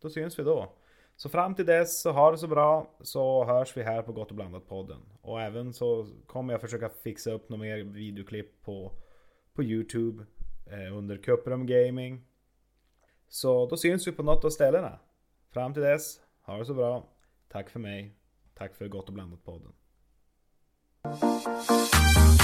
Då 0.00 0.10
syns 0.10 0.38
vi 0.38 0.42
då. 0.42 0.72
Så 1.16 1.28
fram 1.28 1.54
till 1.54 1.66
dess 1.66 2.00
så 2.00 2.12
ha 2.12 2.30
det 2.30 2.38
så 2.38 2.46
bra 2.46 2.96
så 3.00 3.44
hörs 3.44 3.76
vi 3.76 3.82
här 3.82 4.02
på 4.02 4.12
Gott 4.12 4.30
och 4.30 4.36
blandat 4.36 4.68
podden. 4.68 5.00
Och 5.20 5.42
även 5.42 5.72
så 5.72 6.06
kommer 6.26 6.54
jag 6.54 6.60
försöka 6.60 6.88
fixa 6.88 7.30
upp 7.32 7.48
några 7.48 7.62
mer 7.62 7.78
videoklipp 7.78 8.62
på, 8.62 8.92
på 9.52 9.62
Youtube 9.62 10.26
eh, 10.66 10.96
under 10.96 11.16
Cuprum 11.16 11.66
Gaming. 11.66 12.24
Så 13.28 13.66
då 13.66 13.76
syns 13.76 14.06
vi 14.06 14.12
på 14.12 14.22
något 14.22 14.44
av 14.44 14.50
ställena. 14.50 14.98
Fram 15.50 15.74
till 15.74 15.82
dess, 15.82 16.20
ha 16.40 16.58
det 16.58 16.64
så 16.64 16.74
bra. 16.74 17.08
Tack 17.48 17.70
för 17.70 17.80
mig. 17.80 18.16
Tack 18.54 18.74
för 18.74 18.88
Gott 18.88 19.08
och 19.08 19.14
blandat 19.14 19.44
podden. 19.44 19.72
Thank 21.06 22.40
you. 22.40 22.43